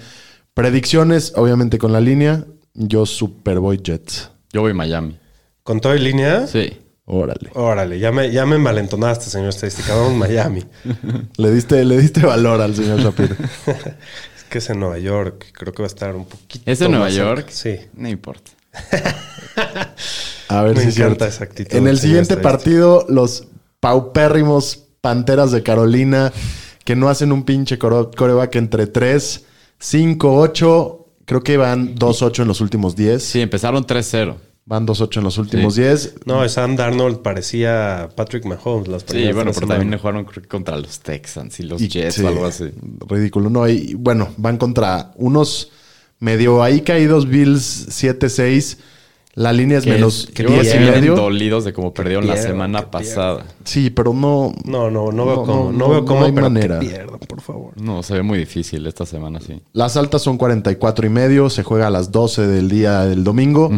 [0.53, 2.45] Predicciones, obviamente con la línea.
[2.73, 4.29] Yo Superboy Jets.
[4.57, 5.15] Yo voy Miami.
[5.61, 6.47] ¿Con todo en línea?
[6.47, 6.79] Sí.
[7.05, 7.51] Órale.
[7.53, 9.93] Órale, ya me, ya me envalentonaste, señor estadística.
[9.93, 10.63] Vamos Miami.
[11.37, 13.35] Le diste, le diste valor al señor Shapiro.
[14.35, 15.45] Es que es en Nueva York.
[15.53, 16.63] Creo que va a estar un poquito.
[16.71, 17.23] ¿Es en Nueva cerca.
[17.35, 17.49] York?
[17.49, 17.75] Sí.
[17.93, 18.49] No importa.
[20.49, 21.25] A ver Me si es encanta cierto.
[21.35, 23.47] esa actitud En el siguiente partido, los
[23.79, 26.33] paupérrimos Panteras de Carolina,
[26.83, 29.45] que no hacen un pinche coro- coreback entre 3,
[29.77, 31.03] 5, 8.
[31.25, 33.21] Creo que van 2-8 en los últimos 10.
[33.21, 34.35] Sí, empezaron 3-0.
[34.69, 35.81] Van 2-8 en los últimos Sí.
[35.81, 36.15] 10.
[36.25, 40.01] No, Sam Darnold parecía Patrick Mahomes las Sí, bueno, pero también semanas.
[40.01, 42.65] jugaron contra los Texans y los Y- Jets sí, o algo así.
[43.07, 43.49] Ridículo.
[43.49, 45.71] No, y bueno, van contra unos
[46.19, 48.77] medio ahí caídos Bills 7-6.
[49.35, 51.15] La línea es Que menos creo que 10 y sí medio.
[51.15, 53.45] dolidos de cómo perdieron la pierdan, semana pasada.
[53.63, 54.51] Sí, pero no.
[54.65, 55.71] No, no, no veo No, cómo.
[55.71, 56.79] No, no, veo no cómo, hay pero manera.
[56.79, 57.71] que pierdan, por favor.
[57.79, 59.61] No, se ve muy difícil esta semana, sí.
[59.73, 61.49] Las altas son 44 y medio.
[61.51, 63.71] Se juega a las 12 del día del domingo.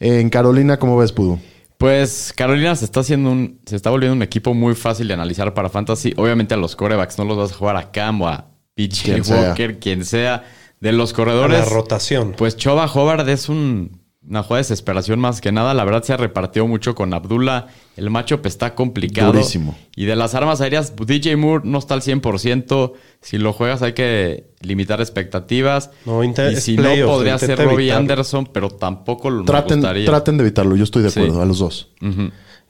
[0.00, 1.38] En Carolina, ¿cómo ves, Pudu?
[1.76, 5.54] Pues Carolina se está haciendo un, se está volviendo un equipo muy fácil de analizar
[5.54, 6.12] para fantasy.
[6.16, 9.24] Obviamente a los corebacks no los vas a jugar a Cam o a PJ Quien
[9.24, 9.48] sea.
[9.50, 10.44] Walker, quien sea.
[10.80, 11.58] De los A corredores.
[11.58, 12.34] la rotación.
[12.36, 13.97] Pues Choba Hobart es un-
[14.28, 15.72] una jugada de desesperación más que nada.
[15.74, 17.66] La verdad se ha repartido mucho con Abdullah.
[17.96, 19.32] El matchup está complicado.
[19.32, 19.76] Durísimo.
[19.96, 22.92] Y de las armas aéreas, DJ Moore no está al 100%.
[23.22, 25.90] Si lo juegas hay que limitar expectativas.
[26.04, 27.98] No, y si no, podría ser Robbie evitarlo.
[28.00, 30.06] Anderson, pero tampoco lo Traten, gustaría.
[30.06, 30.76] traten de evitarlo.
[30.76, 31.20] Yo estoy de Sí.
[31.20, 31.90] acuerdo, a los dos.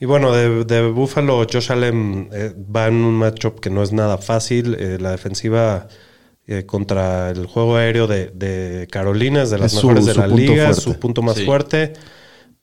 [0.01, 3.93] Y bueno, de, de Buffalo, Josh Allen eh, va en un matchup que no es
[3.93, 4.77] nada fácil.
[4.79, 5.89] Eh, la defensiva
[6.49, 10.15] eh, contra el juego aéreo de, de Carolina, es de las Es su- mejores de
[10.15, 11.45] la liga, es su punto más Sí.
[11.45, 11.93] fuerte.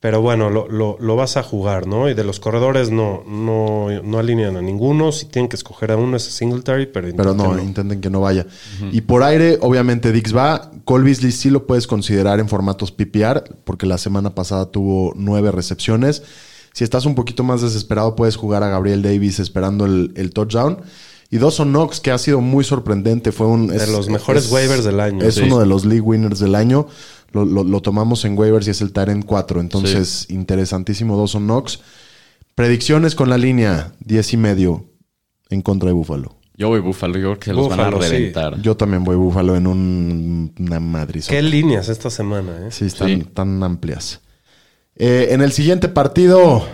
[0.01, 2.09] Pero bueno, lo, lo- lo vas a jugar, ¿no?
[2.09, 5.11] Y de los corredores no, no, no alinean a ninguno.
[5.11, 8.21] Si tienen que escoger a uno es a Singletary, pero, Pero no, intenten que no
[8.21, 8.45] vaya.
[8.91, 10.69] Y por aire, obviamente Dix va.
[10.83, 15.51] Cole Beasley sí lo puedes considerar en formatos PPR, porque la semana pasada tuvo nueve
[15.51, 16.21] recepciones.
[16.73, 20.79] Si estás un poquito más desesperado, puedes jugar a Gabriel Davis esperando el, el touchdown.
[21.35, 23.67] Y Dawson Knox, que ha sido muy sorprendente, fue un...
[23.67, 25.21] De los mejores waivers del año.
[25.25, 25.41] Es Sí.
[25.41, 26.87] uno de los league winners del año.
[27.33, 29.59] Lo, lo- lo tomamos en waivers y es el Tyrant 4.
[29.59, 31.81] Entonces, interesantísimo Dawson Knox.
[32.55, 34.85] Predicciones con la línea 10 y medio
[35.49, 36.37] en contra de Buffalo.
[36.55, 37.97] Yo voy Buffalo, yo creo que los van a sí.
[38.13, 38.61] reventar.
[38.61, 41.27] Yo también voy Búfalo en un, una madriz.
[41.27, 42.71] ¿Qué líneas esta semana, eh?
[42.71, 43.23] Sí, están Sí.
[43.33, 44.21] tan amplias.
[44.95, 46.65] Eh, en el siguiente partido,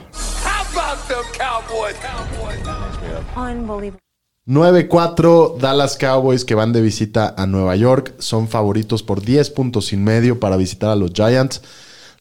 [3.36, 4.11] Unbelievable.
[4.48, 8.14] 9-4 Dallas Cowboys que van de visita a Nueva York.
[8.20, 11.62] Son favoritos por 10 puntos y medio para visitar a los Giants.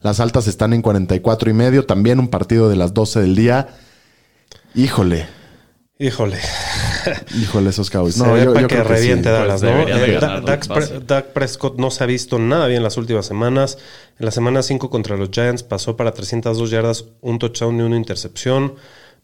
[0.01, 1.87] Las altas están en 44 y medio.
[1.87, 3.68] También un partido de las 12 del día.
[4.75, 5.27] Híjole,
[5.99, 6.39] Híjole.
[7.41, 8.14] híjole esos Cowboys.
[8.14, 9.35] Se ve para que creo reviente sí.
[9.35, 9.83] Dallas, Pues ¿no?
[9.89, 10.75] Eh, ganar, Da- Dak, ¿no?
[10.75, 11.07] Pre- Fácil.
[11.07, 13.77] Dak Prescott no se ha visto nada bien las últimas semanas.
[14.18, 17.97] En la semana 5 contra los Giants pasó para 302 yardas, un touchdown y una
[17.97, 18.75] intercepción.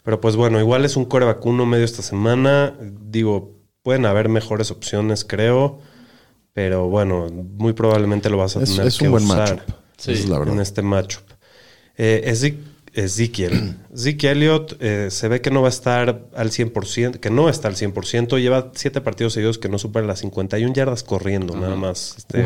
[0.07, 2.73] Pero pues bueno, igual es un coreback uno medio esta semana.
[2.79, 5.81] Digo, pueden haber mejores opciones, creo.
[6.53, 9.75] Pero bueno, muy probablemente lo vas a Es, tener es que un buen usar matchup.
[9.99, 10.53] Esa es la verdad.
[10.53, 11.23] en este matchup.
[11.97, 12.55] Eh, Ezek-
[12.93, 13.75] Ezekiel.
[13.97, 17.67] Zeke Elliott eh, se ve que no va a estar al 100%, que no está
[17.67, 18.39] al 100%.
[18.39, 22.15] Lleva siete partidos seguidos que no superan las 51 yardas corriendo, nada más.
[22.17, 22.45] Este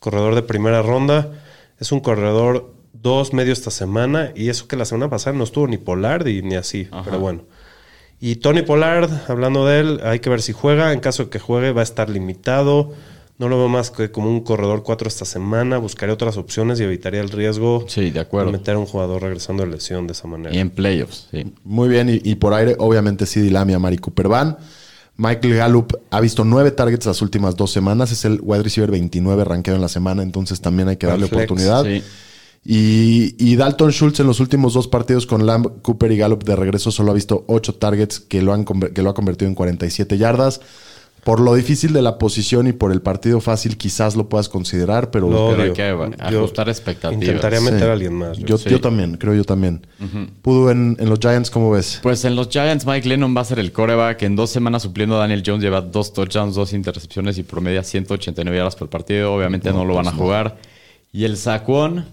[0.00, 1.30] corredor de primera ronda.
[1.78, 4.32] Es un corredor dos medio esta semana.
[4.34, 6.88] Y eso que la semana pasada no estuvo ni Pollard y ni así.
[7.04, 7.42] Pero bueno.
[8.20, 10.92] Y Tony Pollard, hablando de él, hay que ver si juega.
[10.92, 12.92] En caso de que juegue, va a estar limitado.
[13.38, 15.78] No lo veo más que como un corredor 4 esta semana.
[15.78, 18.52] Buscaría otras opciones y evitaría el riesgo Sí, de acuerdo.
[18.52, 20.54] de meter a un jugador regresando de lesión de esa manera.
[20.54, 21.50] Y en playoffs, sí.
[21.64, 24.58] Muy bien, y, y por aire, obviamente, CD Lamb y Amari Cooper van.
[25.16, 28.12] Michael Gallup ha visto nueve targets las últimas dos semanas.
[28.12, 31.84] Es el wide receiver 29 rankeado en la semana, entonces también hay que darle oportunidad.
[31.84, 32.02] sí.
[32.64, 36.56] Y, y Dalton Schultz en los últimos dos partidos con Lamb, Cooper y Gallup de
[36.56, 40.18] regreso solo ha visto ocho targets que lo, han, que lo ha convertido en 47
[40.18, 40.60] yardas.
[41.24, 45.10] Por lo difícil de la posición y por el partido fácil, quizás lo puedas considerar,
[45.10, 45.82] pero Lo Pero hay que
[46.18, 47.22] ajustar expectativas.
[47.22, 47.64] Intentaría Sí.
[47.66, 48.38] meter a alguien más.
[48.38, 48.70] yo, Sí.
[48.70, 49.86] yo también, creo yo también.
[50.40, 52.00] Pudo en, en los Giants, ¿cómo ves?
[52.02, 54.22] Pues en los Giants, Mike Lennon va a ser el coreback.
[54.22, 58.56] En dos semanas supliendo a Daniel Jones, lleva dos touchdowns, dos intercepciones y promedia 189
[58.56, 59.34] yardas por partido.
[59.34, 60.56] Obviamente no, lo van a jugar.
[61.12, 62.06] Y el Saquon,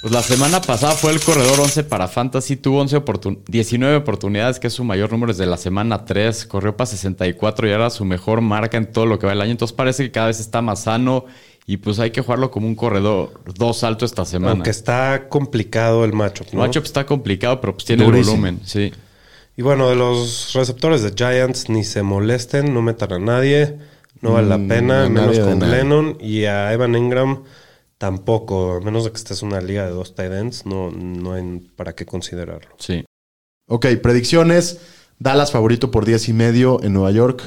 [0.00, 2.56] pues la semana pasada fue el corredor 11 para Fantasy.
[2.56, 6.44] Tuvo 11 oportun- 19 oportunidades, que es su mayor número desde la semana 3.
[6.46, 9.52] Corrió para 64 yardas, su mejor marca en todo lo que va el año.
[9.52, 11.24] Entonces parece que cada vez está más sano.
[11.66, 14.52] Y pues hay que jugarlo como un corredor dos alto esta semana.
[14.52, 16.60] Aunque está complicado el matchup, El ¿no?
[16.66, 18.34] matchup está complicado, pero pues tiene Durísimo.
[18.34, 18.60] el volumen.
[18.66, 18.92] Sí.
[19.56, 23.78] Y bueno, de los receptores de Giants, ni se molesten, no metan a nadie.
[24.20, 25.58] No vale la Mm, pena, menos con.
[25.70, 26.18] Lennon.
[26.20, 27.44] Y a Evan Ingram
[28.04, 28.74] tampoco.
[28.74, 31.60] A menos de que estés en una liga de dos tight ends, no, no hay
[31.74, 32.76] para qué considerarlo.
[32.78, 33.02] Sí.
[33.66, 34.78] Ok, predicciones.
[35.18, 37.42] Dallas favorito por 10 y medio en Nueva York.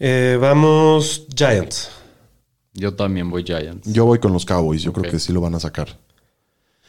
[0.00, 1.90] Eh, vamos, Giants.
[2.74, 3.90] Yo también voy Giants.
[3.90, 5.98] Yo voy con los Cowboys, yo creo que sí lo van a sacar.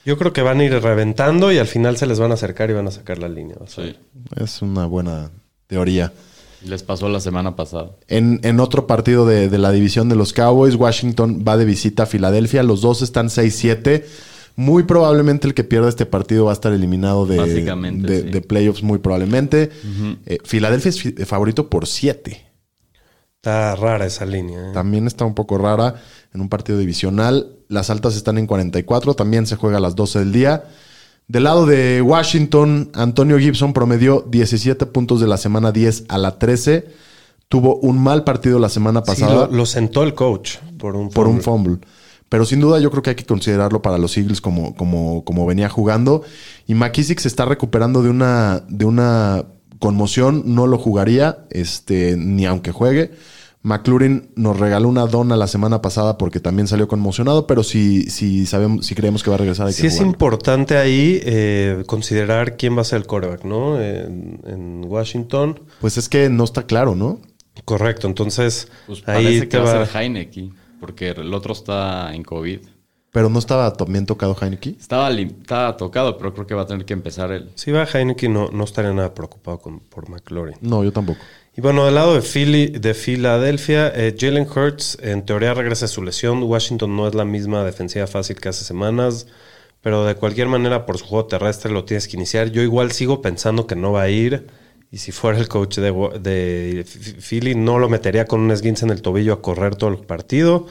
[0.03, 2.69] Yo creo que van a ir reventando y al final se les van a acercar
[2.69, 3.55] y van a sacar la línea.
[3.67, 3.95] Sí.
[4.35, 5.31] Es una buena
[5.67, 6.11] teoría.
[6.65, 7.91] Les pasó la semana pasada.
[8.07, 12.03] En, en otro partido de, de la división de los Cowboys, Washington va de visita
[12.03, 12.63] a Filadelfia.
[12.63, 14.03] Los dos están 6-7.
[14.55, 18.29] Muy probablemente el que pierda este partido va a estar eliminado de, Básicamente, de, sí.
[18.29, 19.69] de playoffs, muy probablemente.
[20.25, 22.45] Eh, Filadelfia es fi- favorito por 7.
[23.37, 24.59] Está rara esa línea.
[24.69, 24.73] ¿eh?
[24.73, 25.95] También está un poco rara
[26.33, 27.53] en un partido divisional.
[27.69, 29.13] Las altas están en 44.
[29.13, 30.65] También se juega a las 12 del día.
[31.29, 36.39] Del lado de Washington, Antonio Gibson promedió 17 puntos de la semana 10 a la
[36.39, 36.87] 13.
[37.47, 41.09] Tuvo un mal partido la semana Sí, pasada lo, lo sentó el coach por un
[41.09, 41.73] por un fumble.
[41.75, 41.87] fumble.
[42.29, 45.45] Pero sin duda yo creo que hay que considerarlo para los Eagles como, como, como
[45.45, 46.23] venía jugando.
[46.65, 49.45] Y McKissick se está recuperando de una, de una
[49.77, 50.43] conmoción.
[50.45, 53.11] No lo jugaría, este, ni aunque juegue.
[53.61, 58.45] McLaurin nos regaló una dona la semana pasada porque también salió conmocionado, pero si, si
[58.45, 60.11] sabemos, si creemos que va a regresar, hay Sí que es jugarlo.
[60.13, 63.81] importante ahí eh, considerar quién va a ser el quarterback, ¿no?
[63.81, 65.59] En, en Washington.
[65.81, 67.19] Pues es que no está claro, ¿no?
[67.65, 69.81] Correcto, entonces Pues ahí parece te que va va...
[69.81, 70.49] a ser Heineke,
[70.79, 72.59] porque el otro está en COVID.
[73.11, 74.69] Pero no estaba también tocado Heineke.
[74.79, 77.49] Estaba, estaba tocado, pero creo que va a tener que empezar él.
[77.55, 80.55] Si va Heineken, no, no estaría nada preocupado con, por McLaurin.
[80.61, 81.19] No, yo tampoco.
[81.59, 85.89] Y bueno, del lado de, Philly, de Filadelfia, eh, Jalen Hurts en teoría regresa de
[85.89, 86.41] su lesión.
[86.41, 89.27] Washington no es la misma defensiva fácil que hace semanas,
[89.81, 92.49] pero de cualquier manera por su juego terrestre lo tienes que iniciar.
[92.49, 94.47] Yo igual sigo pensando que no va a ir.
[94.89, 95.91] Y si fuera el coach de,
[96.21, 96.85] de
[97.19, 100.65] Philly, no lo metería con un esguince en el tobillo a correr todo el partido.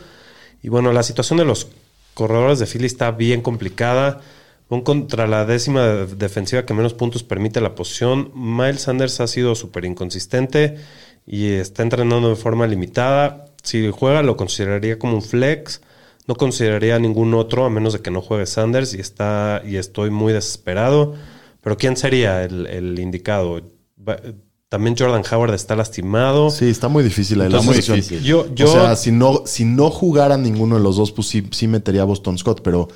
[0.62, 1.66] Y bueno, la situación de los
[2.14, 4.22] corredores de Philly está bien complicada.
[4.70, 8.30] Van contra la décima de- defensiva que menos puntos permite la posición.
[8.34, 10.76] Miles Sanders ha sido súper inconsistente
[11.26, 13.46] y está entrenando de forma limitada.
[13.62, 15.80] Si juega, lo consideraría como un flex.
[16.26, 19.76] No consideraría a ningún otro a menos de que no juegue Sanders y, está, y
[19.76, 21.14] estoy muy desesperado.
[21.62, 23.62] Pero ¿quién sería el, el indicado?
[24.68, 26.50] También Jordan Howard está lastimado.
[26.50, 27.62] Sí, está muy difícil ahí la.
[28.22, 31.46] Yo, yo, o sea, si no, si no jugara ninguno de los dos, pues sí,
[31.52, 32.88] sí metería a Boston Scott, pero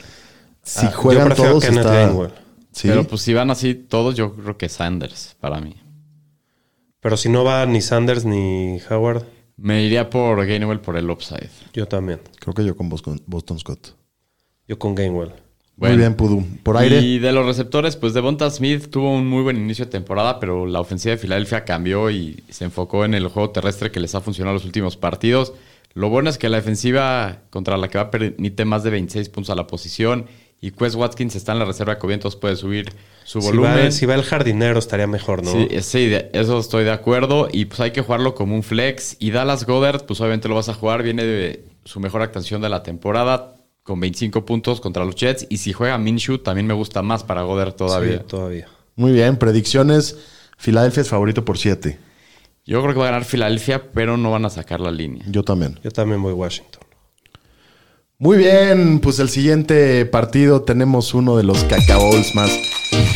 [0.62, 1.92] si Ah, yo juegan prefiero todos Kenneth está...
[1.92, 2.32] Gainwell.
[2.72, 2.88] Sí.
[2.88, 5.74] Pero pues si van así todos, yo creo que Sanders para mí.
[7.00, 9.24] Pero si no va ni Sanders ni Howard,
[9.56, 11.50] Me iría por Gainwell por el upside.
[11.74, 12.20] yo también.
[12.40, 13.94] Creo que yo con Boston, Boston Scott.
[14.66, 15.32] Yo con Gainwell.
[15.76, 15.94] Bueno.
[15.94, 16.44] Muy bien, Pudu.
[16.62, 17.00] Por aire.
[17.00, 20.66] Y de los receptores, pues Devonta Smith tuvo un muy buen inicio de temporada, pero
[20.66, 24.20] la ofensiva de Filadelfia cambió y se enfocó en el juego terrestre que les ha
[24.20, 25.52] funcionado los últimos partidos.
[25.94, 29.50] Lo bueno es que la defensiva contra la que va permite más de 26 puntos
[29.50, 30.26] a la posición
[30.62, 32.90] y Quest Watkins está en la reserva de COVID, entonces puede subir
[33.24, 33.86] su Si volumen.
[33.86, 35.52] va, si va el jardinero estaría mejor, ¿no?
[35.52, 37.48] Sí, eh, sí, de- eso estoy de acuerdo.
[37.52, 39.16] Y pues hay que jugarlo como un flex.
[39.18, 41.02] Y Dallas Goddard, pues obviamente lo vas a jugar.
[41.02, 45.46] Viene de su mejor actuación de la temporada con 25 puntos contra los Jets.
[45.50, 48.18] Y si juega Minshew, también me gusta más para Goddard todavía.
[48.18, 48.68] Sí, todavía.
[48.94, 50.16] Muy bien, predicciones.
[50.58, 51.98] Filadelfia es favorito por 7.
[52.64, 55.24] Yo creo que va a ganar Filadelfia, pero no van a sacar la línea.
[55.28, 55.80] Yo también.
[55.82, 56.82] Yo también voy Washington.
[58.23, 62.57] Muy bien, pues el siguiente partido tenemos uno de los cacabols más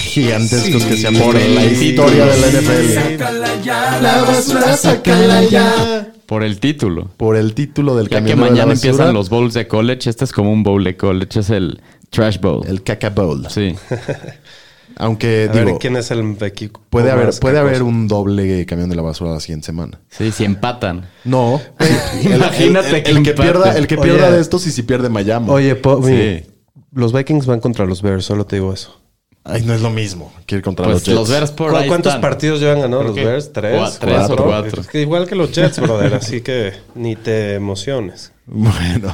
[0.00, 4.02] gigantescos que se ha por en la historia de la NFL.
[4.02, 6.12] La basura, sácala ya.
[6.26, 7.08] Por el título.
[7.18, 9.68] Por el título del Ya que camión de la mañana basura, empiezan los bowls de
[9.68, 10.10] college.
[10.10, 11.38] Este es como un bowl de college.
[11.38, 11.80] Es el
[12.10, 12.66] Trash Bowl.
[12.66, 13.46] El caca bowl.
[13.48, 13.76] Sí.
[14.98, 16.80] Aunque A digo, ver quién es el equipo.
[16.90, 20.00] puede haber, puede haber un doble camión de la basura la siguiente semana.
[20.08, 21.06] Sí, si empatan.
[21.24, 21.60] No.
[22.24, 24.02] El- Imagínate el, que el que pierda, el que Oye.
[24.10, 25.48] pierda de estos y si pierde Miami.
[25.50, 26.10] Oye, po- Sí.
[26.10, 26.46] mire,
[26.92, 29.00] los Vikings van contra los Bears, solo te digo eso.
[29.48, 31.14] Ay, no es lo mismo que ir contra Pues los Jets.
[31.14, 32.20] los Bears por ¿Cu- ahí ¿Cuántos están.
[32.22, 33.52] partidos llevan ganado los Bears?
[33.52, 33.98] ¿Tres?
[34.00, 34.80] tres o cuatro.
[34.80, 38.32] Es que igual que los Jets, brother, así que ni te emociones.
[38.46, 39.12] Bueno.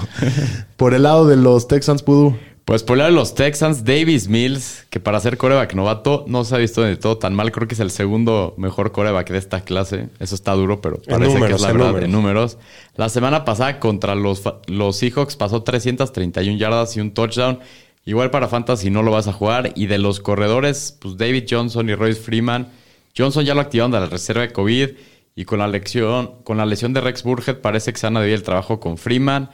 [0.76, 2.34] Por el lado de los Texans, Pudu.
[2.72, 6.58] Pues por de los Texans, Davis Mills, que para ser coreback novato no se ha
[6.58, 7.52] visto de todo tan mal.
[7.52, 10.08] Creo que es el segundo mejor coreback de esta clase.
[10.20, 12.04] Eso está duro, pero parece que es la verdad números.
[12.06, 12.58] en números.
[12.96, 17.60] La semana pasada contra los, los Seahawks pasó 331 yardas y un touchdown.
[18.06, 19.72] Igual para Fantasy no lo vas a jugar.
[19.74, 22.68] Y de los corredores, pues David Johnson y Royce Freeman.
[23.14, 24.88] Johnson ya lo activaron de la reserva de COVID.
[25.36, 28.42] Y con la, lección, con la lesión de Rex Burhead parece que se dividir el
[28.42, 29.50] trabajo con Freeman.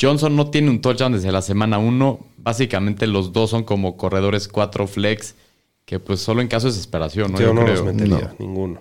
[0.00, 2.18] Johnson no tiene un touchdown desde la semana 1.
[2.38, 5.34] Básicamente los dos son como corredores 4 flex,
[5.84, 7.38] que pues solo en caso de desesperación, ¿no?
[7.38, 7.74] Yo, Yo no creo.
[7.84, 8.46] los metería, No.
[8.46, 8.80] ninguno.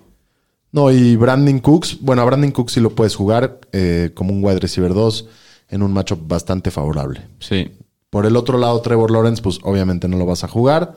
[0.72, 2.00] No, y Brandon Cooks.
[2.02, 5.28] Bueno, a Brandon Cooks sí lo puedes jugar eh, como un wide receiver 2
[5.70, 7.22] en un matchup bastante favorable.
[7.40, 7.72] Sí.
[8.10, 10.96] Por el otro lado, Trevor Lawrence, pues obviamente no lo vas a jugar.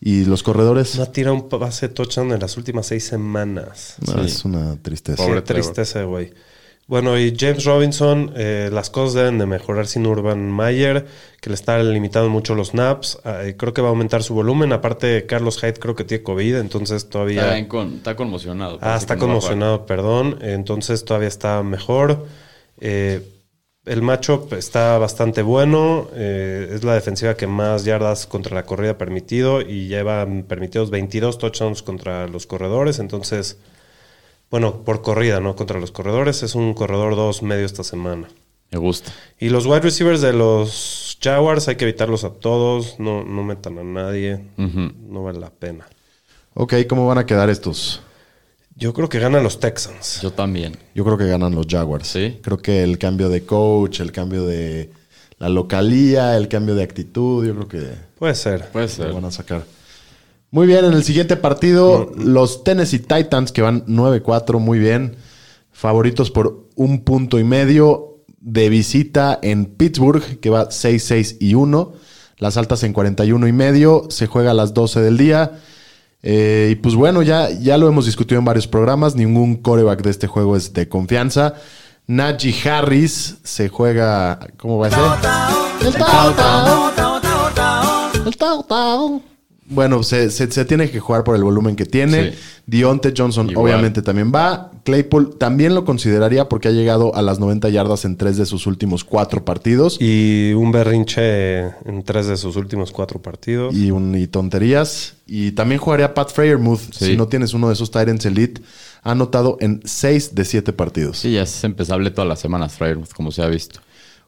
[0.00, 3.96] Y los corredores, No ha tirado un pase de touchdown en las últimas seis semanas.
[4.06, 4.20] no, Sí.
[4.26, 5.22] es una tristeza.
[5.22, 6.32] Pobre Qué tristeza, güey.
[6.90, 11.06] Bueno, y James Robinson, eh, las cosas deben de mejorar sin Urban Mayer,
[11.40, 13.20] que le está limitando mucho los naps.
[13.24, 14.72] Eh, creo que va a aumentar su volumen.
[14.72, 17.56] Aparte, Carlos Hyde creo que tiene COVID, entonces todavía...
[17.56, 18.78] Está, con- está conmocionado.
[18.82, 20.38] Ah, está no conmocionado, perdón.
[20.42, 22.26] Entonces todavía está mejor.
[22.80, 23.22] Eh,
[23.86, 26.08] el matchup está bastante bueno.
[26.16, 30.90] Eh, es la defensiva que más yardas contra la corrida ha permitido y llevan permitidos
[30.90, 32.98] 22 touchdowns contra los corredores.
[32.98, 33.58] Entonces,
[34.50, 35.54] bueno, por corrida, ¿no?
[35.56, 36.42] Contra los corredores.
[36.42, 38.28] Es un corredor 2 medio esta semana.
[38.70, 39.12] Me gusta.
[39.38, 42.98] Y los wide receivers de los Jaguars hay que evitarlos a todos.
[42.98, 44.44] No, no metan a nadie.
[44.56, 45.86] No vale la pena.
[46.54, 48.02] Ok, ¿cómo van a quedar estos?
[48.76, 50.20] Yo creo que ganan los Texans.
[50.22, 50.76] Yo también.
[50.94, 52.08] Yo creo que ganan los Jaguars.
[52.08, 52.38] Sí.
[52.42, 54.90] Creo que el cambio de coach, el cambio de
[55.38, 58.68] la localía, el cambio de actitud, yo creo que Puede ser.
[58.70, 59.12] Puede lo ser.
[59.12, 59.64] van a sacar.
[60.52, 65.16] Muy bien, en el siguiente partido, los Tennessee Titans, que van 9-4, muy bien.
[65.70, 71.92] Favoritos por un punto y medio de visita en Pittsburgh, que va 6-6 y 1.
[72.38, 74.06] Las altas en 41 y medio.
[74.08, 75.52] Se juega a las 12 del día.
[76.22, 79.14] Eh, y pues bueno, ya, ya lo hemos discutido en varios programas.
[79.14, 81.54] Ningún coreback de este juego es de confianza.
[82.06, 84.40] Najee Harris se juega.
[84.56, 85.86] ¿Cómo va a ser?
[85.86, 86.92] El tao tao.
[88.26, 89.22] El tao tao.
[89.70, 92.32] Bueno, se, se- se tiene que jugar por el volumen que tiene.
[92.32, 92.38] Sí.
[92.66, 93.64] Dionte Johnson Igual.
[93.66, 94.70] obviamente también va.
[94.84, 98.66] Claypool también lo consideraría porque ha llegado a las 90 yardas en tres de sus
[98.66, 99.96] últimos cuatro partidos.
[100.00, 103.74] Y un berrinche en tres de sus últimos cuatro partidos.
[103.74, 105.14] y, un, y tonterías.
[105.26, 107.06] Y también jugaría Pat Freyermuth Sí.
[107.06, 108.60] si no tienes uno de esos Tyrants Elite.
[109.02, 111.18] Ha anotado en 6 de 7 partidos.
[111.18, 113.80] Sí, ya es empezable todas las semanas, Freyermuth, como se ha visto.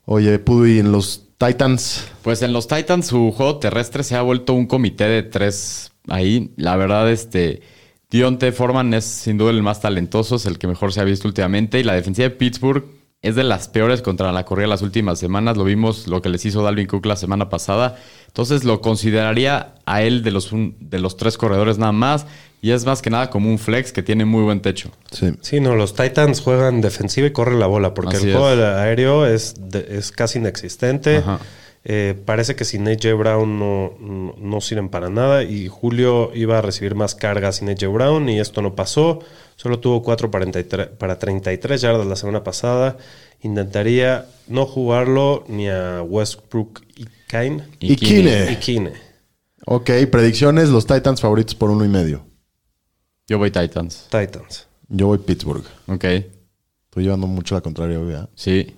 [0.05, 4.23] Oye, Pudu, y en los Titans, Pues en los Titans su juego terrestre se ha
[4.23, 6.53] vuelto un comité de tres ahí.
[6.57, 7.63] La verdad, este
[8.11, 11.27] Dionte Foreman es sin duda el más talentoso, es el que mejor se ha visto
[11.27, 11.81] últimamente.
[11.81, 12.85] Y la defensiva de Pittsburgh
[13.23, 15.57] es de las peores contra la corrida las últimas semanas.
[15.57, 17.99] Lo vimos lo que les hizo Dalvin Cook la semana pasada.
[18.29, 22.25] Entonces lo consideraría a él de los, un- de los tres corredores nada más.
[22.63, 24.91] Y es más que nada como un flex que tiene muy buen techo.
[25.11, 25.33] sí.
[25.43, 28.57] Sí, no, los Titans juegan defensiva y corren la bola porque Así el juego es.
[28.57, 31.17] del aéreo es, de- es casi inexistente.
[31.19, 31.41] Ajá.
[31.85, 36.57] Eh, parece que sin AJ Brown no, no, no sirven para nada y Julio iba
[36.59, 39.19] a recibir más cargas sin AJ Brown y esto no pasó.
[39.57, 42.97] Solo tuvo 4 para 33 para 33 yardas la semana pasada.
[43.41, 47.65] Intentaría no jugarlo ni a Westbrook y Kane.
[47.81, 48.53] Y Kine.
[48.53, 48.93] Y Kine.
[49.67, 52.25] Ok, predicciones, los Titans favoritos por uno y medio.
[53.29, 54.07] Yo voy Titans.
[54.11, 54.67] Titans.
[54.89, 55.65] Yo voy Pittsburgh.
[55.87, 56.05] Ok.
[56.05, 58.29] Estoy llevando mucho la contraria, hoy, ¿verdad?
[58.35, 58.75] Sí.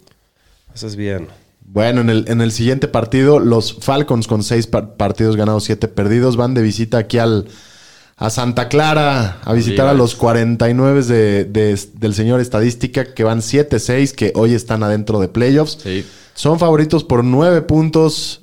[0.75, 1.29] Eso es bien.
[1.67, 5.89] Bueno, en el, en el siguiente partido, los Falcons con seis par- partidos ganados, siete
[5.89, 7.49] perdidos, van de visita aquí al,
[8.17, 13.41] a Santa Clara a visitar a los 49 de, de- del señor Estadística, que van
[13.41, 15.79] 7-6, que hoy están adentro de playoffs.
[15.83, 16.05] Sí.
[16.35, 18.43] Son favoritos por nueve puntos.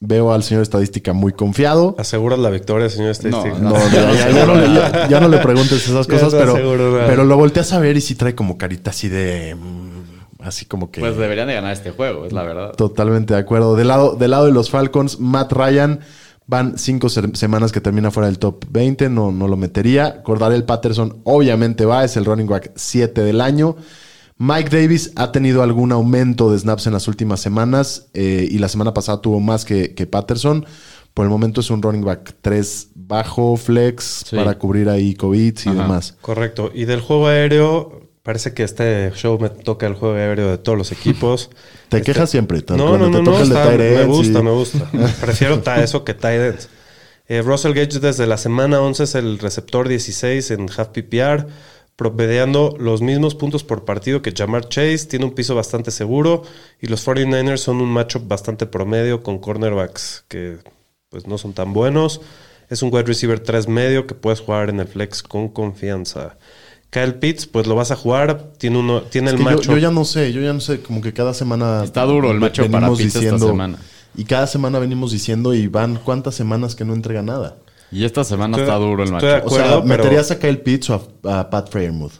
[0.00, 1.96] Veo al señor Estadística muy confiado.
[1.98, 3.58] ¿Aseguras la victoria, señor Estadística?
[3.58, 7.00] No, ya, ya- ya no le, ya- ya no le preguntes esas cosas, no pero,
[7.06, 9.54] pero lo volteas a ver y sí trae como carita así de...
[9.56, 9.88] mm,
[10.40, 11.00] Así como que...
[11.00, 12.70] Pues deberían de ganar este juego, es la verdad.
[12.74, 13.74] Totalmente de acuerdo.
[13.74, 15.98] Del lado, del lado de los Falcons, Matt Ryan
[16.46, 20.22] van cinco se- semanas que termina fuera del top 20, no, no lo metería.
[20.22, 23.74] Cordarel Patterson obviamente va, es el running back 7 del año.
[24.38, 28.68] Mike Davis ha tenido algún aumento de snaps en las últimas semanas eh, y la
[28.68, 30.64] semana pasada tuvo más que, que Patterson.
[31.12, 34.36] Por el momento es un running back 3 bajo, flex, Sí.
[34.36, 35.82] para cubrir ahí COVID y Ajá.
[35.82, 36.16] demás.
[36.20, 36.70] Correcto.
[36.72, 40.78] Y del juego aéreo, parece que este show me toca el juego aéreo de todos
[40.78, 41.50] los equipos.
[41.88, 42.62] Te Este- quejas siempre.
[42.62, 43.44] tal- No, cuando no, te no, toca no.
[43.44, 44.90] está- me gusta, y- me gusta.
[45.20, 46.68] Prefiero ta- eso que tight ends.
[47.26, 51.46] Eh, Russell Gage desde la semana 11 es el receptor 16 en half PPR,
[51.98, 55.06] promediando los mismos puntos por partido que Jamar Chase.
[55.08, 56.44] Tiene un piso bastante seguro
[56.80, 60.58] y los 49ers son un matchup bastante promedio con cornerbacks que
[61.08, 62.20] pues no son tan buenos.
[62.70, 66.38] Es un wide receiver 3 medio que puedes jugar en el flex con confianza.
[66.90, 68.52] Kyle Pitts, pues lo vas a jugar.
[68.58, 71.00] Tiene, uno, tiene Es el que yo, ya no sé, yo ya no sé, como
[71.00, 71.82] que cada semana...
[71.82, 73.76] Está duro el macho para Pitts esta semana.
[74.16, 77.56] Y cada semana venimos diciendo, y van cuántas semanas que no entrega nada.
[77.90, 79.46] Y esta semana Estoy- está duro el estoy de macho.
[79.46, 82.12] O sea, pero- ¿meterías a Kyle Pitts o a, a Pat Freyermuth?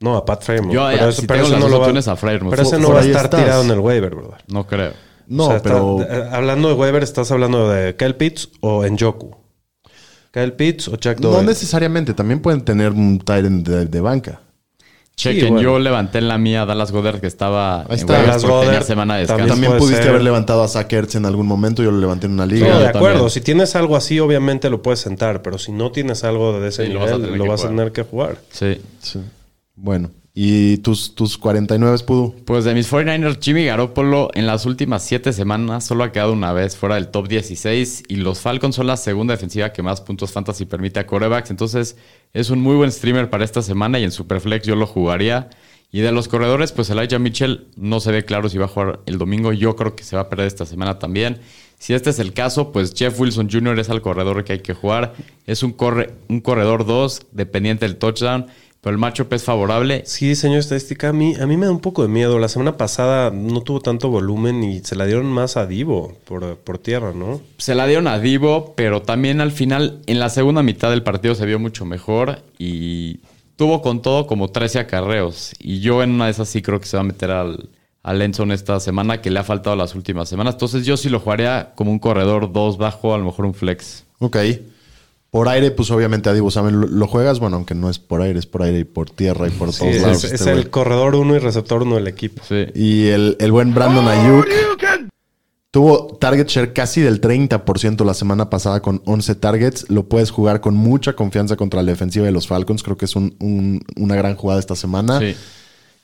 [0.00, 0.72] No, a Pat Freyermuth.
[0.74, 2.50] Yo, pero eh, eso- si pero tengo las no lo va- opciones a Freyermuth.
[2.50, 3.40] Pero ese no va a estar estás.
[3.42, 4.44] tirado en el waiver, brother.
[4.48, 4.92] No creo.
[5.26, 6.00] No, O sea, pero...
[6.02, 9.36] está- eh, hablando de waiver, ¿estás hablando de Kyle Pitts o en Joku?
[10.30, 11.46] Kyle Pitts o Jack no Doyle.
[11.46, 14.40] necesariamente, también pueden tener un Tyrant de, de banca.
[15.18, 15.62] Chequen, bueno.
[15.62, 18.12] yo levanté en la mía a Dallas Goddard que estaba Ahí en está.
[18.20, 19.54] Dallas porque tenía semana de también descanso.
[19.54, 20.10] También puede pudiste ser.
[20.10, 22.66] haber levantado a Zach Ertz en algún momento, yo lo levanté en una No, liga.
[22.66, 23.08] de yo acuerdo.
[23.14, 23.30] también.
[23.30, 25.40] Si tienes algo así, obviamente lo puedes sentar.
[25.40, 27.50] Pero si no tienes algo de ese Sí, lo vas a nivel, tener lo que
[27.50, 27.76] vas a jugar.
[27.78, 28.36] tener que jugar.
[28.50, 28.80] Sí.
[29.00, 29.20] Sí.
[29.74, 32.34] Bueno, ¿y tus, tus 49 Pudu?
[32.44, 36.52] Pues de mis 49ers, Jimmy Garoppolo en las últimas siete semanas solo ha quedado una
[36.52, 40.32] vez fuera del top 16 y los Falcons son la segunda defensiva que más puntos
[40.32, 41.50] fantasy permite a corebacks.
[41.50, 41.96] Entonces
[42.34, 45.48] es un muy buen streamer para esta semana y en Superflex yo lo jugaría.
[45.90, 49.00] Y de los corredores, pues Elijah Mitchell no se ve claro si va a jugar
[49.06, 49.54] el domingo.
[49.54, 51.40] Yo creo que se va a perder esta semana también.
[51.78, 53.78] Si este es el caso, pues Jeff Wilson Jr.
[53.78, 55.14] es el corredor que hay que jugar.
[55.46, 58.46] Es un, corre, un corredor 2, dependiente del touchdown,
[58.86, 60.04] pero el matchup es favorable.
[60.06, 62.38] Sí, señor estadística, a mí, a mí me da un poco de miedo.
[62.38, 66.56] La semana pasada no tuvo tanto volumen y se la dieron más a Divo por,
[66.58, 67.40] por tierra, ¿no?
[67.58, 71.34] Se la dieron a Divo, pero también al final, en la segunda mitad del partido
[71.34, 73.18] se vio mucho mejor y
[73.56, 75.54] tuvo con todo como 13 acarreos.
[75.58, 77.68] Y yo en una de esas sí creo que se va a meter al,
[78.04, 80.54] al Enson esta semana, que le ha faltado las últimas semanas.
[80.54, 84.04] Entonces yo sí lo jugaría como un corredor 2 bajo, a lo mejor un flex.
[84.20, 84.36] Ok.
[85.36, 88.22] Por aire, pues obviamente a Divo Samuel lo, lo juegas, bueno, aunque no es por
[88.22, 90.24] aire, es por aire y por tierra y por Sí, todos es, lados.
[90.24, 90.70] es este el güey.
[90.70, 92.42] corredor uno y receptor uno del equipo.
[92.48, 92.64] Sí.
[92.74, 94.46] Y el, el buen Brandon Ayuk
[95.70, 99.90] tuvo target share casi del 30% la semana pasada con 11 targets.
[99.90, 102.82] Lo puedes jugar con mucha confianza contra la defensiva de los Falcons.
[102.82, 105.18] Creo que es un- un- una gran jugada esta semana.
[105.20, 105.34] Sí.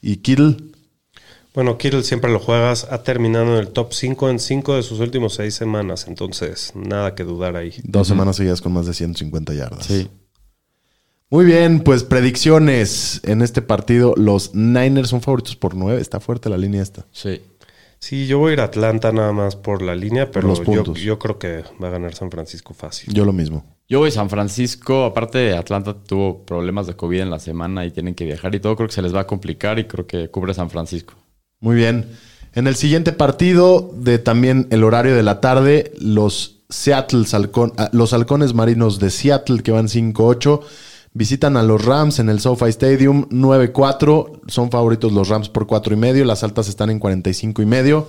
[0.03, 0.57] Y Kittle,
[1.55, 2.86] Bueno, Kittle siempre lo juegas.
[2.90, 6.07] Ha terminado en el top 5 en 5 de sus últimos 6 semanas.
[6.09, 7.74] Entonces, nada que dudar ahí.
[7.84, 9.84] Dos semanas seguidas con más de 150 yardas.
[9.84, 10.09] Sí.
[11.28, 14.14] Muy bien, pues predicciones en este partido.
[14.16, 16.00] Los Niners son favoritos por 9.
[16.00, 17.07] Está fuerte la línea esta.
[17.11, 17.42] Sí.
[17.98, 20.64] Sí, yo voy a ir a Atlanta nada más por la línea, pero los yo,
[20.64, 20.98] puntos.
[20.98, 23.14] yo creo que va a ganar San Francisco fácil.
[23.14, 23.64] Yo lo mismo.
[23.88, 25.05] Yo voy a San Francisco.
[25.05, 28.61] Aparte de Atlanta tuvo problemas de COVID en la semana y tienen que viajar y
[28.61, 28.74] todo.
[28.74, 31.14] Creo que se les va a complicar y creo que cubre San Francisco.
[31.62, 32.06] Muy bien.
[32.54, 37.88] En el siguiente partido de también el horario de la tarde, los Seattle Halcón- ah,
[37.92, 40.60] los halcones marinos de Seattle que van 5-8
[41.14, 44.40] visitan a los Rams en el SoFi Stadium 9-4.
[44.48, 46.24] Son favoritos los Rams por 4 y medio.
[46.24, 48.06] Las altas están en 45 y medio.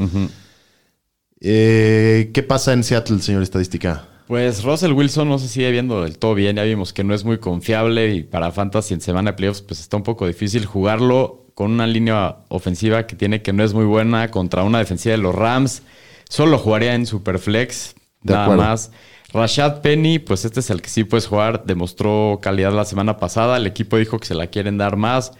[1.41, 4.07] Eh, ¿Qué pasa en Seattle, señor estadística?
[4.27, 6.55] Pues Russell Wilson no se sigue viendo del todo bien.
[6.55, 9.79] Ya vimos que no es muy confiable y para Fantasy en semana de playoffs pues
[9.81, 13.85] está un poco difícil jugarlo con una línea ofensiva que tiene que no es muy
[13.85, 15.83] buena contra una defensiva de los Rams.
[16.29, 18.63] Solo jugaría en Superflex, De nada acuerdo.
[18.63, 18.91] más.
[19.33, 21.63] Rashad Penny, pues este es el que sí puedes jugar.
[21.65, 23.57] Demostró calidad la semana pasada.
[23.57, 25.31] El equipo dijo que se la quieren dar más.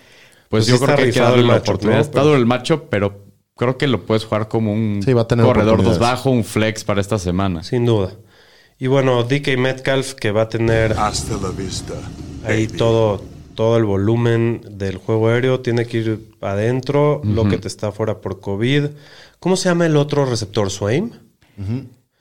[0.49, 1.95] Pues, Pues yo está creo que hay que rifado darle el la oportunidad.
[1.97, 2.01] ¿no?
[2.01, 3.23] Está Pero- duro el macho, pero
[3.55, 6.43] creo que lo puedes jugar como un Sí, va a tener corredor dos bajo, un
[6.43, 7.63] flex para esta semana.
[7.63, 8.11] Sin duda.
[8.79, 11.93] Y bueno, DK Metcalf que va a tener Hasta la vista.
[12.45, 13.23] ahí todo,
[13.55, 15.59] todo el volumen del juego aéreo.
[15.61, 18.85] Tiene que ir adentro, lo que te está fuera por COVID.
[19.39, 20.69] ¿Cómo se llama el otro receptor?
[20.69, 21.11] ¿¿Swain?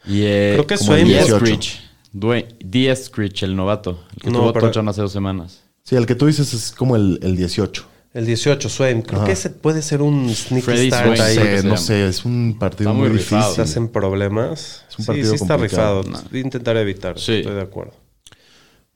[0.06, 1.20] Y, eh, Creo que D.S.
[1.20, 1.80] es- Screech.
[2.12, 3.04] D.S.
[3.04, 4.00] Screech, el novato.
[4.16, 5.62] El que No, tuvo pero- touchdown hace dos semanas.
[5.84, 7.86] Sí, el que tú dices es como el, el 18.
[8.14, 9.00] El 18, Swain.
[9.02, 11.34] Creo que ese puede ser un sneaky Freddy start Swain, No ahí.
[11.34, 13.42] sé, no sé, es un partido Está muy, muy rifado.
[13.42, 13.56] difícil.
[13.64, 14.84] Se hacen problemas.
[14.90, 16.02] Es un sí, partido sí está complicado.
[16.02, 16.38] rifado.
[16.38, 17.18] Intentaré evitar.
[17.18, 17.36] Sí.
[17.36, 17.94] Estoy de acuerdo.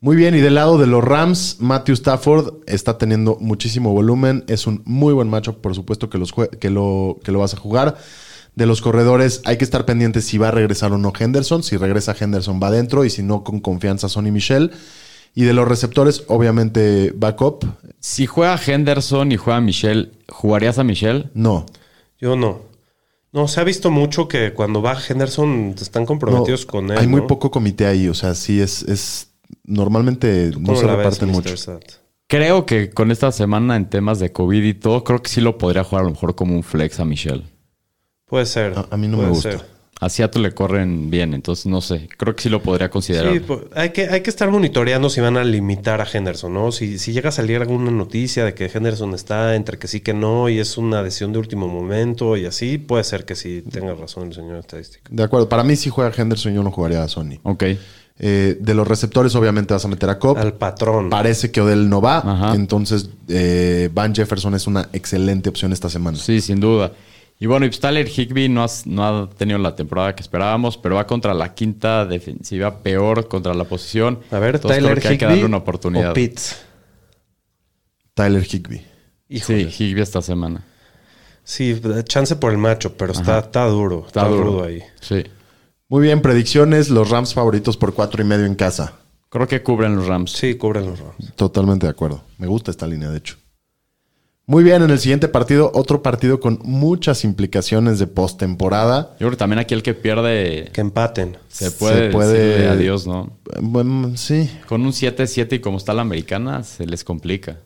[0.06, 4.44] Muy bien, y del lado de los Rams, Matthew Stafford está teniendo muchísimo volumen.
[4.46, 7.56] Es un muy buen macho, por supuesto que, los que, lo, que lo vas a
[7.56, 7.96] jugar.
[8.54, 11.64] De los corredores, hay que estar pendientes si va a regresar o no Henderson.
[11.64, 13.04] Si regresa Henderson, va adentro.
[13.04, 14.70] Y si no, con confianza, Sonny Michel.
[15.34, 17.64] Y de los receptores, obviamente, backup.
[17.98, 21.30] Si juega Henderson y juega Michelle, ¿jugarías a Michelle?
[21.34, 21.66] No.
[22.20, 22.60] Yo no.
[23.32, 26.96] No, se ha visto mucho que cuando va Henderson están comprometidos No, con él.
[26.96, 28.06] Hay muy poco comité ahí.
[28.06, 28.84] O sea, sí es.
[28.84, 29.32] es
[29.64, 31.54] normalmente no ¿Cómo se ves, reparten mucho.
[32.28, 35.58] Creo que con esta semana en temas de COVID y todo, creo que sí lo
[35.58, 37.44] podría jugar a lo mejor como un flex a Michelle.
[38.26, 38.72] Puede ser.
[38.76, 39.50] A- a mí no me puede gusta.
[39.52, 39.76] ser.
[39.98, 42.06] A Seattle le corren bien, entonces no sé.
[42.18, 43.32] Creo que sí lo podría considerar.
[43.32, 46.70] Sí, pues, hay, que, hay que estar monitoreando si van a limitar a Henderson, ¿no?
[46.70, 50.12] Si, si llega a salir alguna noticia de que Henderson está entre que sí que
[50.12, 53.94] no y es una decisión de último momento y así, puede ser que sí tenga
[53.94, 55.04] razón el señor estadístico.
[55.08, 55.48] De acuerdo.
[55.48, 57.40] Para mí, si juega Henderson, yo no jugaría a Sonny.
[57.44, 57.64] Ok.
[58.18, 60.38] Eh, de los receptores, obviamente vas a meter a Cobb.
[60.38, 61.10] Al patrón.
[61.10, 62.18] Parece que Odell no va.
[62.18, 62.54] Ajá.
[62.54, 66.16] Entonces, eh, Van Jefferson es una excelente opción esta semana.
[66.16, 66.92] Sí, sin duda.
[67.38, 70.94] Y bueno, y Tyler Higby no, has- no ha tenido la temporada que esperábamos, pero
[70.94, 74.20] va contra la quinta defensiva peor contra la posición.
[74.30, 76.10] A ver, Entonces, Tyler creo que hay que Higbee darle una oportunidad.
[76.12, 76.56] o Pitts.
[78.14, 78.80] Tyler Higby.
[79.28, 79.70] Híjole.
[79.70, 80.64] Sí, Higby esta semana.
[81.44, 84.04] Sí, chance por el macho, pero está, está duro.
[84.06, 84.64] Está, Está duro duro.
[84.64, 84.82] ahí.
[85.00, 85.22] Sí.
[85.88, 86.90] Muy bien, predicciones.
[86.90, 88.94] Los Rams favoritos por cuatro y medio en casa.
[89.28, 90.32] Creo que cubren los Rams.
[90.32, 91.32] Sí, cubren los Rams.
[91.36, 92.22] Totalmente de acuerdo.
[92.38, 93.36] Me gusta esta línea, de hecho.
[94.48, 99.10] Muy bien, en el siguiente partido, otro partido con muchas implicaciones de postemporada.
[99.14, 101.36] Yo creo que también aquí el que pierde Que empaten.
[101.48, 103.36] se puede, Se puede- adiós, ¿no?
[103.60, 104.48] Bueno, sí.
[104.68, 107.58] Con un 7-7 y como está la americana, se les complica.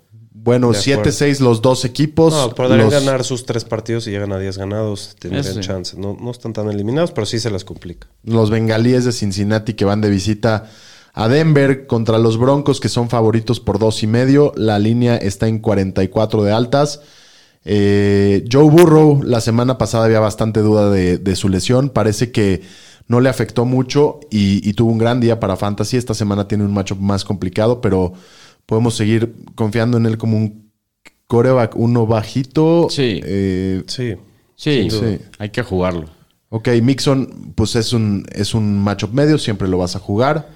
[0.43, 1.11] Bueno, De acuerdo.
[1.11, 2.33] 7-6 los dos equipos.
[2.33, 5.17] No, podrían Los- ganar sus tres partidos y llegan a 10 ganados.
[5.19, 5.61] Tendrían sí.
[5.61, 5.97] chance.
[5.99, 8.09] No, no están tan eliminados, pero sí se les complica.
[8.25, 10.71] los bengalíes de Cincinnati que van de visita
[11.13, 14.53] a Denver contra los Broncos que son favoritos por dos y medio.
[14.57, 17.01] La línea está en 44 de altas.
[17.65, 21.91] Eh, Joe Burrow, la semana pasada había bastante duda de, de su lesión.
[21.91, 22.63] Parece que
[23.09, 25.97] no le afectó mucho y, y tuvo un gran día para Fantasy.
[25.97, 28.13] Esta semana tiene un matchup más complicado, pero
[28.71, 30.71] podemos seguir confiando en él como un
[31.27, 32.87] coreback uno bajito.
[32.89, 33.21] Sí.
[33.25, 34.15] Eh, Sí.
[34.55, 35.19] Sí, sí.
[35.39, 36.09] hay que jugarlo.
[36.51, 40.51] ok, Mixon, pues es un, es un matchup medio, siempre lo vas a jugar.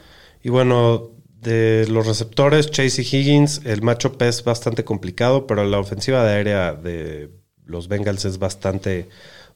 [0.44, 1.10] Y bueno,
[1.40, 6.34] de los receptores, Chase y Higgins, el matchup es bastante complicado, pero la ofensiva de
[6.34, 7.30] aérea de
[7.64, 9.08] los Bengals es bastante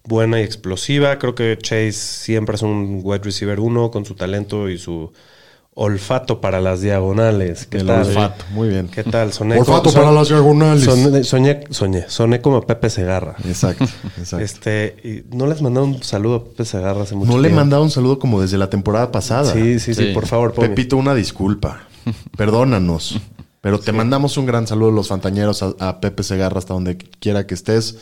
[0.03, 1.21] buena y explosiva.
[1.21, 5.13] Creo que Chase siempre es un wide receiver uno con su talento y su
[5.81, 7.67] olfato para las diagonales.
[7.67, 8.07] ¿Qué El tal?
[8.07, 8.89] olfato, muy bien.
[8.89, 9.33] ¿Qué tal?
[9.33, 10.83] Soné Olfato como- para las diagonales.
[10.85, 13.37] Soné, soñé, soñé, soné como Pepe Segarra.
[13.45, 13.85] Exacto,
[14.19, 14.45] exacto.
[14.45, 14.97] Este,
[15.31, 17.61] y no les mandé un saludo a Pepe Segarra hace mucho no le he tiempo.
[17.61, 19.53] mandado un saludo como desde la temporada pasada.
[19.53, 20.13] Sí, sí, sí, Sí.
[20.15, 20.69] por favor, Pomi.
[20.69, 21.83] Pepito, una disculpa.
[22.37, 23.21] Perdónanos.
[23.61, 27.47] Pero te mandamos un gran saludo los fantañeros a, a Pepe Segarra hasta donde quiera
[27.47, 27.99] que estés.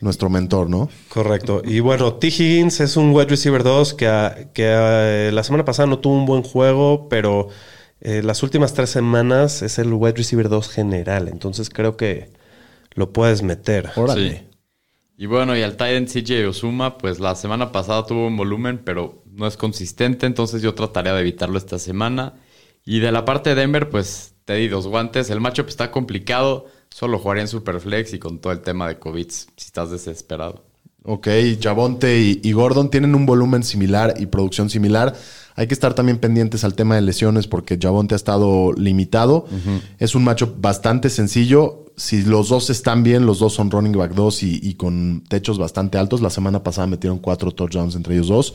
[0.00, 0.88] Nuestro mentor, ¿no?
[1.08, 1.62] Correcto.
[1.64, 2.28] Y bueno, T.
[2.28, 6.14] Higgins es un wide receiver 2 que, ah, que ah, la semana pasada no tuvo
[6.14, 7.48] un buen juego, pero
[8.00, 11.28] eh, las últimas tres semanas es el wide receiver 2 general.
[11.28, 12.30] Entonces creo que
[12.94, 13.90] lo puedes meter.
[13.96, 14.30] Órale.
[14.30, 14.46] Sí.
[15.18, 19.22] Y bueno, y al Titan CJ Osuma, pues la semana pasada tuvo un volumen, pero
[19.32, 22.34] no es consistente, entonces yo trataría de evitarlo esta semana.
[22.84, 25.30] Y de la parte de Denver, pues te di dos guantes.
[25.30, 26.66] El matchup está complicado,
[26.96, 30.64] solo jugaría en Superflex y con todo el tema de COVID, si estás desesperado.
[31.08, 31.28] Ok,
[31.60, 35.14] Javonte y, y Gordon tienen un volumen similar y producción similar.
[35.54, 39.46] Hay que estar también pendientes al tema de lesiones porque Javonte ha estado limitado.
[39.98, 41.84] Es un macho bastante sencillo.
[41.96, 45.58] Si los dos están bien, los dos son running back 2 y, y con techos
[45.58, 46.20] bastante altos.
[46.22, 48.54] La semana pasada metieron cuatro touchdowns entre ellos dos.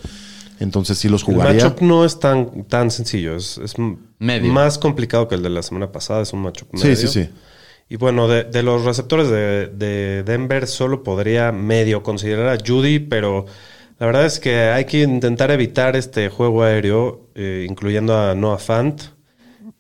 [0.59, 1.63] Entonces sí los El jugaría.
[1.63, 3.35] matchup no es tan, tan sencillo.
[3.35, 3.73] Es, es
[4.19, 4.51] Medio.
[4.51, 6.21] más complicado que el de la semana pasada.
[6.21, 6.95] Es un matchup Sí, medio.
[6.97, 7.29] sí, sí.
[7.91, 12.99] Y bueno, de, de los receptores de, de Denver solo podría medio considerar a Judy,
[12.99, 13.45] pero
[13.99, 18.59] la verdad es que hay que intentar evitar este juego aéreo, eh, incluyendo a Noah
[18.59, 19.01] Fant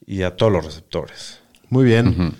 [0.05, 1.39] y a todos los receptores.
[1.69, 2.35] Muy bien.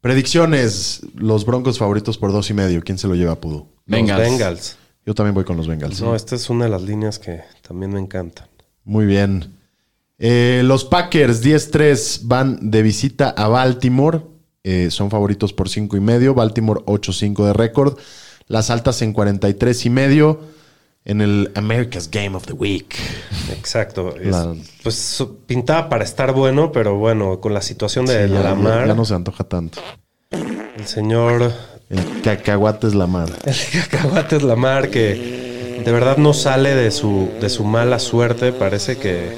[0.00, 1.02] Predicciones.
[1.14, 2.80] Los Broncos favoritos por dos y medio.
[2.80, 3.68] ¿Quién se lo lleva a Pudu?
[3.84, 4.18] Bengals.
[4.18, 4.76] Los Bengals.
[5.04, 6.00] Yo también voy con los Bengals.
[6.00, 8.48] No, esta es una de las líneas que también me encantan.
[8.82, 9.58] Muy bien.
[10.18, 14.31] Eh, los Packers 10-3 van de visita a Baltimore.
[14.64, 16.34] Eh, son favoritos por 5 y medio.
[16.34, 17.98] Baltimore 8-5 de récord.
[18.46, 20.40] Las altas en 43 y medio
[21.04, 22.94] en el America's Game of the Week.
[23.50, 24.14] Exacto.
[24.16, 28.40] Es- La- Pues pintaba para estar bueno, pero bueno, con la situación de Sí, ya,
[28.42, 29.80] Lamar, ya no se antoja tanto.
[30.30, 31.52] el señor
[31.90, 33.34] El cacahuate es la madre.
[33.44, 33.56] El
[33.90, 38.52] cacahuate es Lamar que de verdad no sale de su, de su mala suerte.
[38.52, 39.32] Parece que,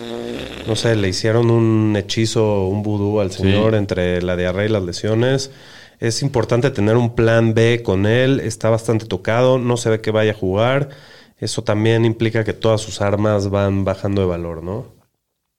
[0.67, 4.83] no sé, le hicieron un hechizo, un vudú al señor entre la diarrea y las
[4.83, 5.51] lesiones.
[6.01, 8.41] Es importante tener un plan B con él.
[8.41, 10.91] Está bastante tocado, no se ve que vaya a jugar.
[11.39, 14.87] Eso también implica que todas sus armas van bajando de valor, ¿no?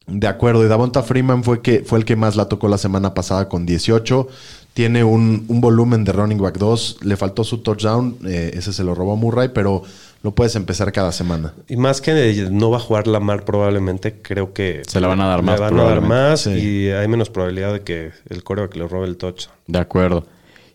[0.08, 3.14] De acuerdo, y Davonta Freeman fue, que, fue el que más la tocó la semana
[3.16, 4.28] pasada con 18.
[4.74, 7.00] Tiene un, un volumen de running back 2.
[7.02, 8.18] Le faltó su touchdown.
[8.26, 9.84] eh, ese se lo robó Murray, pero
[10.26, 11.54] lo puedes empezar cada semana.
[11.68, 14.82] Y más que no va a jugar Lamar probablemente, creo que...
[14.88, 16.50] Se la van a dar más, van a dar más Sí.
[16.50, 19.56] y hay menos probabilidad de que el coreo que le robe el touchdown.
[19.68, 20.26] De acuerdo.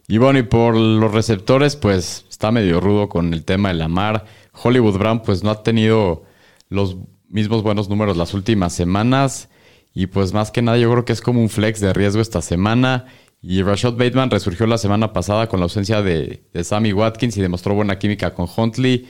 [0.06, 3.88] Y bueno, y por los receptores, pues está medio rudo con el tema de la
[3.88, 4.24] mar.
[4.62, 6.22] Hollywood Brown, pues no ha tenido
[6.68, 6.96] los
[7.28, 9.48] mismos buenos números las últimas semanas.
[9.92, 12.40] Y pues más que nada, yo creo que es como un flex de riesgo esta
[12.40, 13.06] semana.
[13.42, 17.40] Y Rashad Bateman resurgió la semana pasada con la ausencia de, de Sammy Watkins y
[17.40, 19.08] demostró buena química con Huntley.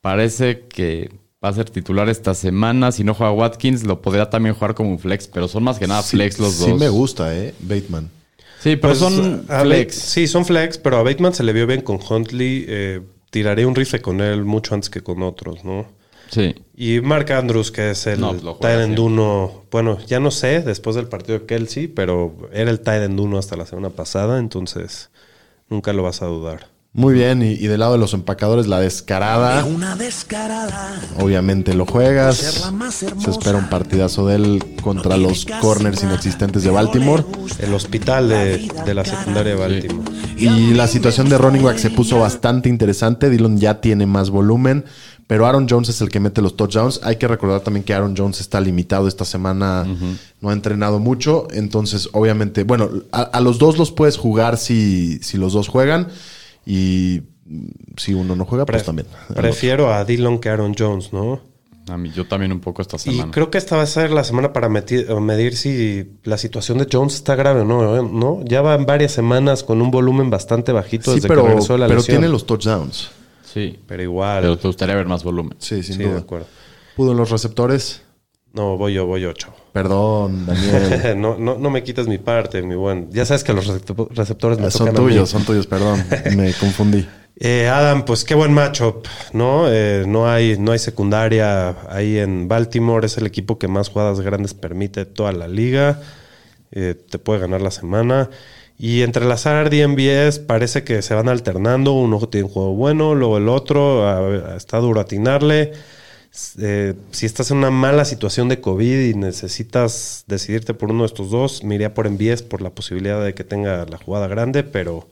[0.00, 1.10] Parece que
[1.44, 2.92] va a ser titular esta semana.
[2.92, 5.86] Si no juega Watkins, lo podría también jugar como un flex, pero son más que
[5.86, 6.78] nada Sí- flex los sí dos.
[6.80, 7.54] me gusta, ¿eh?
[7.60, 8.10] Bateman.
[8.62, 9.94] Sí, pero Pues, son flex.
[9.94, 12.64] Sí, son flex, pero a Bateman se le vio bien con Huntley.
[12.68, 15.86] Eh, tiraré un rifle con él mucho antes que con otros, ¿no?
[16.30, 16.54] Sí.
[16.76, 19.00] Y Mark Andrews, que es el No, siempre.
[19.00, 19.64] 1.
[19.70, 23.56] Bueno, ya no sé después del partido de Kelsey, pero era el end 1 hasta
[23.56, 25.10] la semana pasada, entonces
[25.68, 26.68] nunca lo vas a dudar.
[26.92, 29.64] Muy bien, y, y del lado de los empacadores, la descarada.
[29.64, 31.00] Una descarada.
[31.20, 32.72] Obviamente lo juegas.
[33.18, 37.24] Se espera un partidazo de él contra los corners inexistentes de Baltimore.
[37.60, 40.10] El hospital de, de la secundaria de Baltimore.
[40.36, 43.30] Y la situación de running back se puso bastante interesante.
[43.30, 44.84] Dillon ya tiene más volumen,
[45.28, 47.02] pero Aaron Jones es el que mete los touchdowns.
[47.04, 49.86] Hay que recordar también que Aaron Jones está limitado esta semana,
[50.40, 51.46] no ha entrenado mucho.
[51.52, 56.08] Entonces, obviamente, bueno, a, a los dos los puedes jugar si, si los dos juegan.
[56.66, 57.22] Y
[57.96, 59.08] si uno no juega, pues también.
[59.34, 61.40] Prefiero a Dillon que a Aaron Jones, ¿no?
[61.88, 63.32] A mí, yo también un poco esta Y semana.
[63.32, 67.14] creo que esta va a ser la semana para medir si la situación de Jones
[67.14, 68.08] está grave o no, ¿eh?
[68.12, 68.44] ¿no?
[68.44, 71.78] Ya van varias semanas con un volumen bastante bajito Sí, desde pero, que regresó de
[71.80, 72.18] la pero lesión.
[72.18, 73.10] tiene los touchdowns.
[73.42, 73.80] Sí.
[73.88, 74.42] Pero igual.
[74.42, 75.56] Pero te gustaría ver más volumen.
[75.58, 76.20] Sí, sin sí, de duda.
[76.20, 76.46] acuerdo.
[76.94, 78.02] Pudo en los receptores.
[78.52, 79.54] No, voy yo, voy yo, chavo.
[79.72, 81.20] Perdón, Daniel.
[81.20, 83.08] no, no, no me quites mi parte, mi buen.
[83.12, 85.12] Ya sabes que los recep- receptores me son tocan a mí.
[85.12, 86.02] tuyos, son tuyos, perdón.
[86.36, 87.06] Me confundí.
[87.42, 89.64] Eh, Adam, pues qué buen matchup, ¿no?
[89.68, 93.06] Eh, no, hay, no hay secundaria ahí en Baltimore.
[93.06, 96.00] Es el equipo que más jugadas grandes permite toda la liga.
[96.72, 98.28] Eh, te puede ganar la semana.
[98.76, 101.92] Y entre las RDMBS parece que se van alternando.
[101.92, 104.06] Uno tiene un juego bueno, luego el otro.
[104.08, 105.72] a- a- está duro atinarle.
[106.58, 111.06] Eh, si estás en una mala situación de COVID y necesitas decidirte por uno de
[111.08, 114.62] estos dos, me iría por MBS por la posibilidad de que tenga la jugada grande,
[114.62, 115.08] pero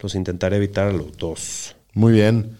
[0.00, 1.76] los intentaré evitar a los dos.
[1.92, 2.56] Muy bien.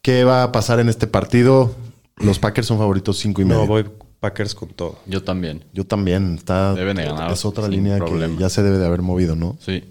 [0.00, 1.74] ¿Qué va a pasar en este partido?
[2.16, 3.60] Los Packers son favoritos 5 y medio.
[3.62, 3.84] No, voy
[4.20, 4.98] Packers con todo.
[5.06, 5.64] Yo también.
[5.72, 6.36] Yo también.
[6.36, 8.34] Está, Deben de ganar Es otra línea problema.
[8.36, 9.58] que ya se debe de haber movido, ¿no?
[9.60, 9.84] Sí.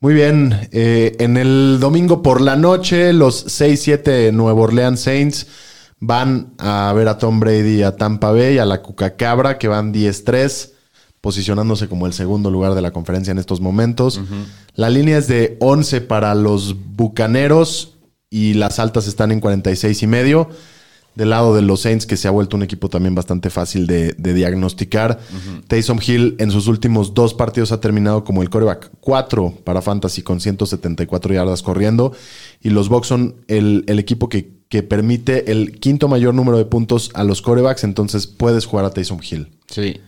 [0.00, 0.68] Muy bien.
[0.72, 5.46] eh, en el domingo por la noche, los 6-7 Nueva Orleans Saints
[6.06, 10.70] van a ver a Tom Brady a Tampa Bay, a la Cucacabra, que van 10-3,
[11.20, 14.20] posicionándose como el segundo lugar de la conferencia en estos momentos.
[14.74, 17.94] La línea es de 11 para los Bucaneros
[18.28, 20.50] y las altas están en 46 y medio.
[21.14, 24.14] Del lado de los Saints, que se ha vuelto un equipo también bastante fácil de,
[24.18, 25.20] de diagnosticar.
[25.68, 30.22] Taysom Hill en sus últimos dos partidos ha terminado como el coreback 4 para Fantasy
[30.22, 32.12] con 174 yardas corriendo.
[32.62, 36.64] Y los Bucks son el, el equipo que, que permite el quinto mayor número de
[36.64, 37.84] puntos a los corebacks.
[37.84, 39.48] Entonces puedes jugar a Taysom Hill.
[39.68, 40.00] Sí.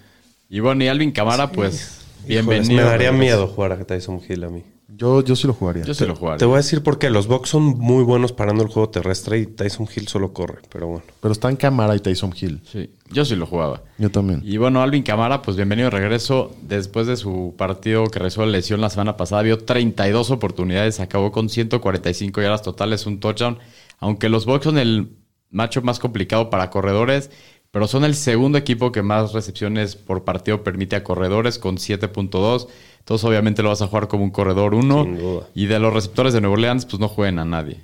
[0.48, 2.82] Y bueno, y Alvin Camara, pues, Híjoles, bienvenido.
[2.82, 4.62] me daría miedo jugar a Tyson Hill a mí.
[4.96, 5.84] Yo, yo sí lo jugaría.
[5.84, 6.38] Yo se lo jugaría.
[6.38, 7.10] Te voy a decir por qué.
[7.10, 10.60] Los Bucks son muy buenos parando el juego terrestre y Tyson Hill solo corre.
[10.72, 11.02] Pero bueno.
[11.20, 12.62] Pero están Camara y Taysom Hill.
[12.64, 13.82] Sí, yo sí lo jugaba.
[13.98, 14.40] Yo también.
[14.42, 16.54] Y bueno, Alvin Camara, pues bienvenido de regreso.
[16.62, 21.50] Después de su partido que de lesión la semana pasada, vio 32 oportunidades, acabó con
[21.50, 23.58] 145 yardas totales, un touchdown.
[23.98, 25.10] Aunque los Bucks son el
[25.50, 27.30] macho más complicado para corredores,
[27.70, 32.68] pero son el segundo equipo que más recepciones por partido permite a corredores con 7.2.
[33.06, 35.04] Entonces, obviamente lo vas a jugar como un corredor 1.
[35.04, 35.46] Sin duda.
[35.54, 37.80] Y de los receptores de Nueva Orleans, pues no jueguen a nadie.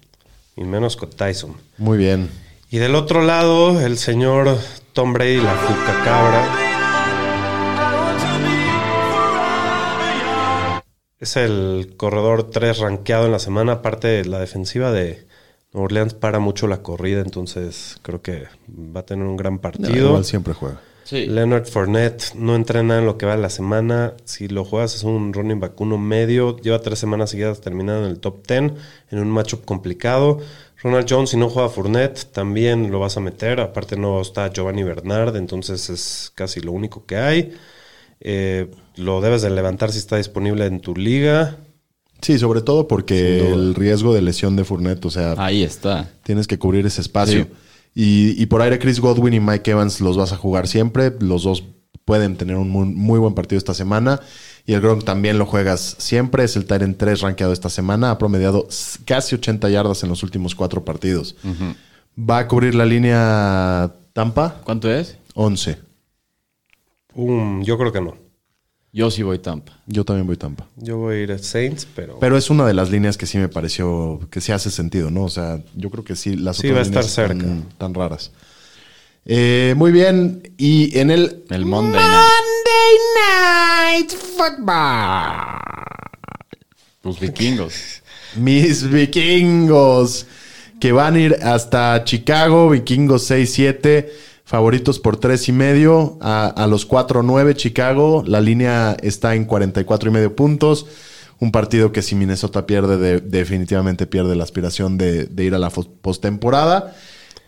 [0.57, 1.55] Y menos con Tyson.
[1.79, 2.29] Muy bien.
[2.71, 4.59] Y del otro lado, el señor
[4.93, 6.45] Tom Brady, la Fuca Cabra.
[11.21, 13.75] Es el corredor 3 rankeado en la semana.
[13.75, 15.25] Aparte, la defensiva de
[15.73, 17.21] Nueva Orleans para mucho la corrida.
[17.21, 20.09] Entonces, creo que va a tener un gran No, partido.
[20.09, 20.81] igual siempre juega.
[21.05, 21.27] Sí.
[21.27, 24.15] Leonard Fournette no entrena en lo que va de la semana.
[24.25, 26.57] Si lo juegas es un running back uno medio.
[26.59, 28.73] Lleva tres semanas seguidas terminando en el top 10
[29.11, 30.39] en un matchup complicado.
[30.83, 33.61] Ronald Jones, si no juega Fournette, también lo vas a meter.
[33.61, 37.53] Aparte no está Giovanni Bernard, entonces es casi lo único que hay.
[38.21, 41.57] Eh, lo debes de levantar si está disponible en tu liga.
[42.21, 46.09] Sí, sobre todo porque el riesgo de lesión de Fournette, o sea, Ahí está.
[46.23, 47.45] tienes que cubrir ese espacio.
[47.45, 47.51] Sí.
[47.95, 51.13] Y, y por aire Chris Godwin y Mike Evans los vas a jugar siempre.
[51.21, 51.65] Los dos
[52.05, 54.21] pueden tener un muy, muy buen partido esta semana.
[54.67, 56.45] Y el Gronk también lo juegas siempre.
[56.45, 58.11] Es el Tyrant 3 rankeado esta semana.
[58.11, 58.69] Ha promediado
[59.05, 61.37] casi 80 yardas en los últimos cuatro partidos.
[62.19, 65.17] Va a cubrir la línea Tampa ¿Cuánto es?
[65.35, 65.79] 11.
[67.15, 68.17] Um, yo creo que no.
[68.95, 69.73] Yo sí voy Tampa.
[69.87, 70.67] Yo también voy Tampa.
[70.77, 73.39] Yo voy a ir a Saints, pero, Pero es una de las líneas que sí
[73.39, 75.25] me pareció que sí hace sentido, ¿no?
[75.25, 77.77] O sea, yo creo que sí, las Sí, otras va a estar líneas están cerca.
[77.79, 78.33] tan raras.
[79.25, 80.43] Eh, muy bien.
[80.59, 82.33] Y en el El Monday Night.
[87.03, 88.03] Los vikingos.
[88.37, 90.27] Mis vikingos
[90.81, 94.07] que van a ir hasta Chicago, vikingos 6-7,
[94.53, 100.11] favoritos por 3 y medio, a, a los 4-9 Chicago, la línea está en 44
[100.11, 100.85] y medio puntos,
[101.41, 105.59] un partido que si Minnesota pierde, de- definitivamente pierde la aspiración de, de ir a
[105.59, 106.93] la postemporada.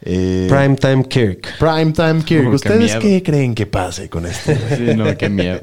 [0.00, 1.59] Eh, Primetime Kirk.
[1.59, 4.52] Primetime Kirk, Oh, ¿ustedes qué creen que pase con esto?
[4.74, 5.61] Sí, no, qué miedo.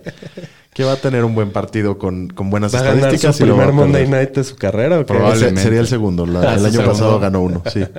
[0.76, 3.42] que va a tener un buen partido con, con buenas ¿Va a ganar su estadísticas
[3.42, 4.08] va a primer Monday.
[4.08, 5.06] Night de su carrera o qué?
[5.14, 5.62] Probablemente.
[5.64, 6.28] sería el segundo.
[6.28, 6.92] La- Ah, el su año segundo.
[6.92, 7.82] pasado ganó uno, sí.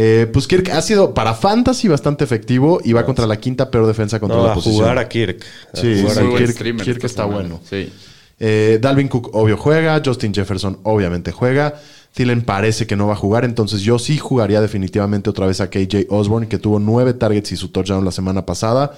[0.00, 3.84] Eh, pues Kirk ha sido para Fantasy bastante efectivo y va contra la quinta peor
[3.86, 4.76] defensa contra No, la a posición.
[4.82, 5.42] jugar a Kirk.
[5.72, 7.34] A Sí, jugar sí, a Kirk- Kirk está semana.
[7.48, 7.60] bueno.
[7.68, 7.92] Sí.
[8.38, 10.00] Eh, Dalvin Cook, obvio, juega.
[10.04, 11.74] Justin Jefferson, obviamente, juega.
[12.14, 13.44] Thielen parece que no va a jugar.
[13.44, 17.56] Entonces, yo sí jugaría definitivamente otra vez a KJ Osborne, que tuvo nueve targets y
[17.56, 18.92] su touchdown la semana pasada.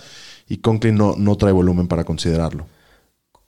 [0.50, 2.66] Y Conklin no, no trae volumen para considerarlo.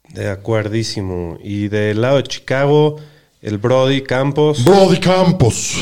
[0.09, 1.37] De acuerdísimo.
[1.45, 2.97] Y del lado de Chicago,
[3.43, 5.77] el Brody Campos Brody Campos.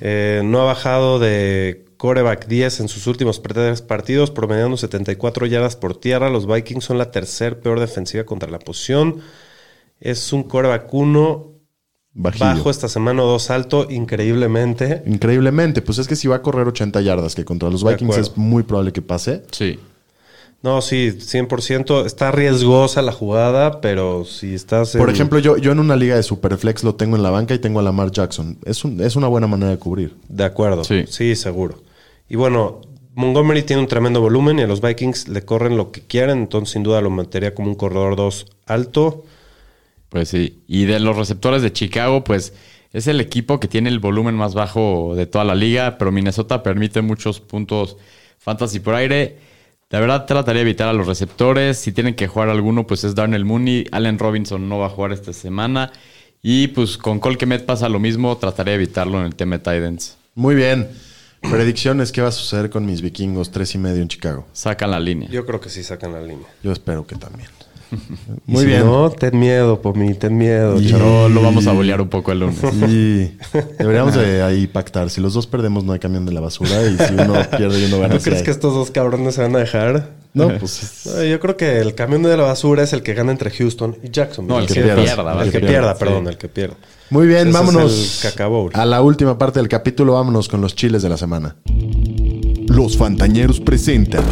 [0.00, 5.76] Eh, no ha bajado de coreback 10 en sus últimos tres partidos, promediando 74 yardas
[5.76, 6.30] por tierra.
[6.30, 9.20] Los Vikings son la tercer peor defensiva contra la posición.
[10.00, 11.52] Es un coreback 1
[12.12, 12.46] Bajillo.
[12.46, 15.02] bajo esta semana, o dos alto, increíblemente.
[15.06, 18.36] Increíblemente, pues es que si va a correr 80 yardas, que contra los Vikings es
[18.36, 19.42] muy probable que pase.
[19.50, 19.78] Sí.
[20.62, 22.06] No, sí, 100%.
[22.06, 26.16] Está riesgosa la jugada, pero si estás en- Por ejemplo, yo, yo en una liga
[26.16, 28.58] de Superflex lo tengo en la banca y tengo a Lamar Jackson.
[28.64, 30.14] Es, un- es una buena manera de cubrir.
[30.28, 30.82] De acuerdo.
[30.82, 31.04] Sí.
[31.08, 31.36] Sí.
[31.36, 31.82] seguro.
[32.28, 32.80] Y bueno,
[33.14, 36.72] Montgomery tiene un tremendo volumen y a los Vikings le corren lo que quieren, entonces
[36.72, 39.24] sin duda lo metería como un corredor 2 alto.
[40.08, 40.62] Pues sí.
[40.66, 42.52] Y de los receptores de Chicago, pues
[42.92, 46.62] es el equipo que tiene el volumen más bajo de toda la liga, pero Minnesota
[46.62, 47.96] permite muchos puntos
[48.38, 49.38] fantasy por aire.
[49.90, 51.78] La verdad trataría de evitar a los receptores.
[51.78, 53.86] Si tienen que jugar alguno, pues es Darnell Mooney.
[53.92, 55.92] Allen Robinson no va a jugar esta semana.
[56.42, 58.36] Y pues con Colquemet pasa lo mismo.
[58.36, 60.16] Trataré de evitarlo en el tema de Titans.
[60.34, 60.88] Muy bien.
[61.40, 63.52] Predicciones, ¿qué va a suceder con mis vikingos?
[63.52, 64.46] Tres y medio en Chicago.
[64.52, 65.28] Sacan la línea.
[65.28, 66.48] Yo creo que sí sacan la línea.
[66.64, 67.48] Yo espero que también.
[68.46, 68.84] Y Muy si bien.
[68.84, 70.80] No, ten miedo, Pomi, ten miedo.
[70.80, 71.04] Y- chavo.
[71.04, 72.58] No lo vamos a bolear un poco el lunes.
[72.86, 73.36] Sí,
[73.78, 75.10] deberíamos de ahí pactar.
[75.10, 76.82] Si los dos perdemos, no hay camión de la basura.
[76.88, 79.42] Y si uno pierde y uno gana, ¿No sí crees que estos dos cabrones se
[79.42, 80.10] van a dejar?
[80.34, 83.50] No, pues yo creo que el camión de la basura es el que gana entre
[83.50, 84.46] Houston y Jackson.
[84.46, 85.44] No, el que pierda, El, ¿vale?
[85.46, 86.28] que Que pierda, pierda, perdón, sí.
[86.28, 86.76] el que pierda.
[87.08, 88.22] Muy bien, Ese vámonos
[88.74, 90.12] a la última parte del capítulo.
[90.12, 91.56] Vámonos con los chiles de la semana.
[92.68, 94.24] Los Fantañeros presentan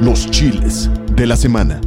[0.00, 1.80] Los chiles de la semana.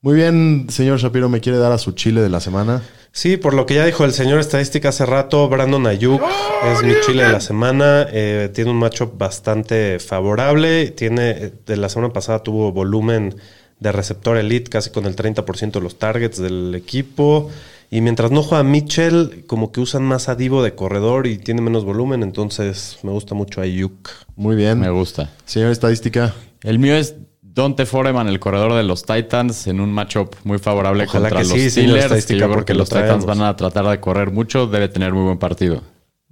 [0.00, 2.82] Muy bien, señor Shapiro, ¿me quiere dar a su chile de la semana?
[3.12, 6.20] Sí, por lo que ya dijo el señor estadística hace rato, Brandon Ayuk
[6.64, 8.08] es mi chile de la semana.
[8.10, 10.90] Eh, tiene un matchup bastante favorable.
[10.90, 13.36] Tiene, eh, de la semana pasada tuvo volumen
[13.78, 17.50] de receptor elite, casi con el 30% de los targets del equipo.
[17.92, 21.60] Y mientras no juega Mitchell, como que usan más a Divo de corredor y tiene
[21.60, 22.22] menos volumen.
[22.22, 24.08] Entonces me gusta mucho Ayuk.
[24.34, 24.80] Muy bien.
[24.80, 25.28] Me gusta.
[25.44, 26.34] Señor estadística.
[26.62, 31.04] El mío es Dante Foreman, el corredor de los Titans, en un matchup muy favorable
[31.04, 31.92] Ojalá contra que los sí, Steelers.
[31.92, 34.66] que estadística, yo creo porque que lo los Titans van a tratar de correr mucho.
[34.66, 35.82] Debe tener muy buen partido.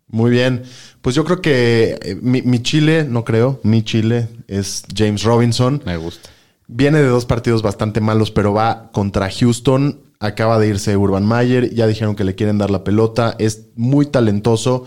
[0.07, 0.63] Muy bien.
[1.03, 5.83] Pues yo creo que eh, mi, mi chile, no creo, mi chile es James Robinson.
[5.85, 6.31] Me gusta.
[6.69, 10.09] Viene de dos partidos bastante malos, pero va contra Houston.
[10.23, 11.73] Acaba de irse Urban Mayer.
[11.75, 13.35] Ya dijeron que le quieren dar la pelota.
[13.39, 14.85] Es muy talentoso.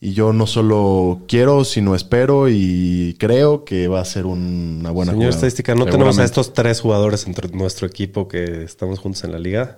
[0.00, 4.90] Y yo no solo quiero, sino espero y creo que va a ser un- una
[4.92, 5.34] buena Señor jugada.
[5.36, 9.38] estadística, ¿no tenemos a estos tres jugadores entre nuestro equipo que estamos juntos en la
[9.38, 9.76] liga?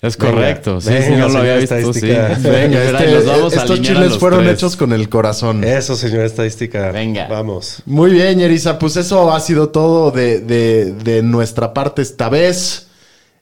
[0.00, 0.80] Es Venga, correcto.
[0.80, 1.92] Sí, venga, sí, no lo señor había visto.
[1.92, 2.00] Sí.
[2.06, 4.54] Venga, este- nos vamos a estos a chiles los fueron tres.
[4.54, 5.64] hechos con el corazón.
[5.64, 6.90] Eso, señor estadística.
[6.92, 7.26] Venga.
[7.28, 7.82] Vamos.
[7.84, 8.78] Muy bien, Yerisa.
[8.78, 12.86] Pues eso ha sido todo de, de- de nuestra parte esta vez.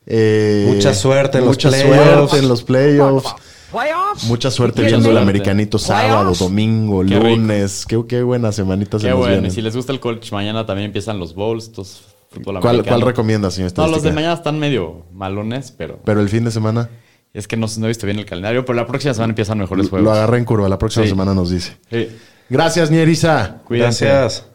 [0.07, 1.97] Eh, Mucha suerte en los mucha playoffs.
[2.31, 3.35] suerte en los playoffs.
[3.73, 4.25] Playoffs?
[4.25, 6.39] Mucha suerte viendo el americanito sábado, Playoffs?
[6.39, 7.85] domingo, Qué lunes.
[7.87, 9.33] Qué, qué buena semanita se Qué nos bueno.
[9.35, 9.51] vienen.
[9.51, 11.71] Y si les gusta el college, mañana también empiezan los bowls.
[12.31, 12.85] Fútbol ¿Cuál, americano.
[12.85, 13.73] cuál recomienda, señor?
[13.77, 16.89] No, los de mañana están medio malones, pero Pero el fin de semana
[17.35, 18.65] es que no, no he visto bien el calendario.
[18.65, 20.05] Pero la próxima semana empiezan mejores juegos.
[20.05, 20.69] lo agarré en curva.
[20.69, 21.11] La próxima Sí.
[21.11, 21.77] semana nos dice.
[21.91, 22.09] Sí.
[22.49, 23.63] Gracias, Ñerisa.
[23.65, 24.07] Cuídense.
[24.07, 24.47] Gracias.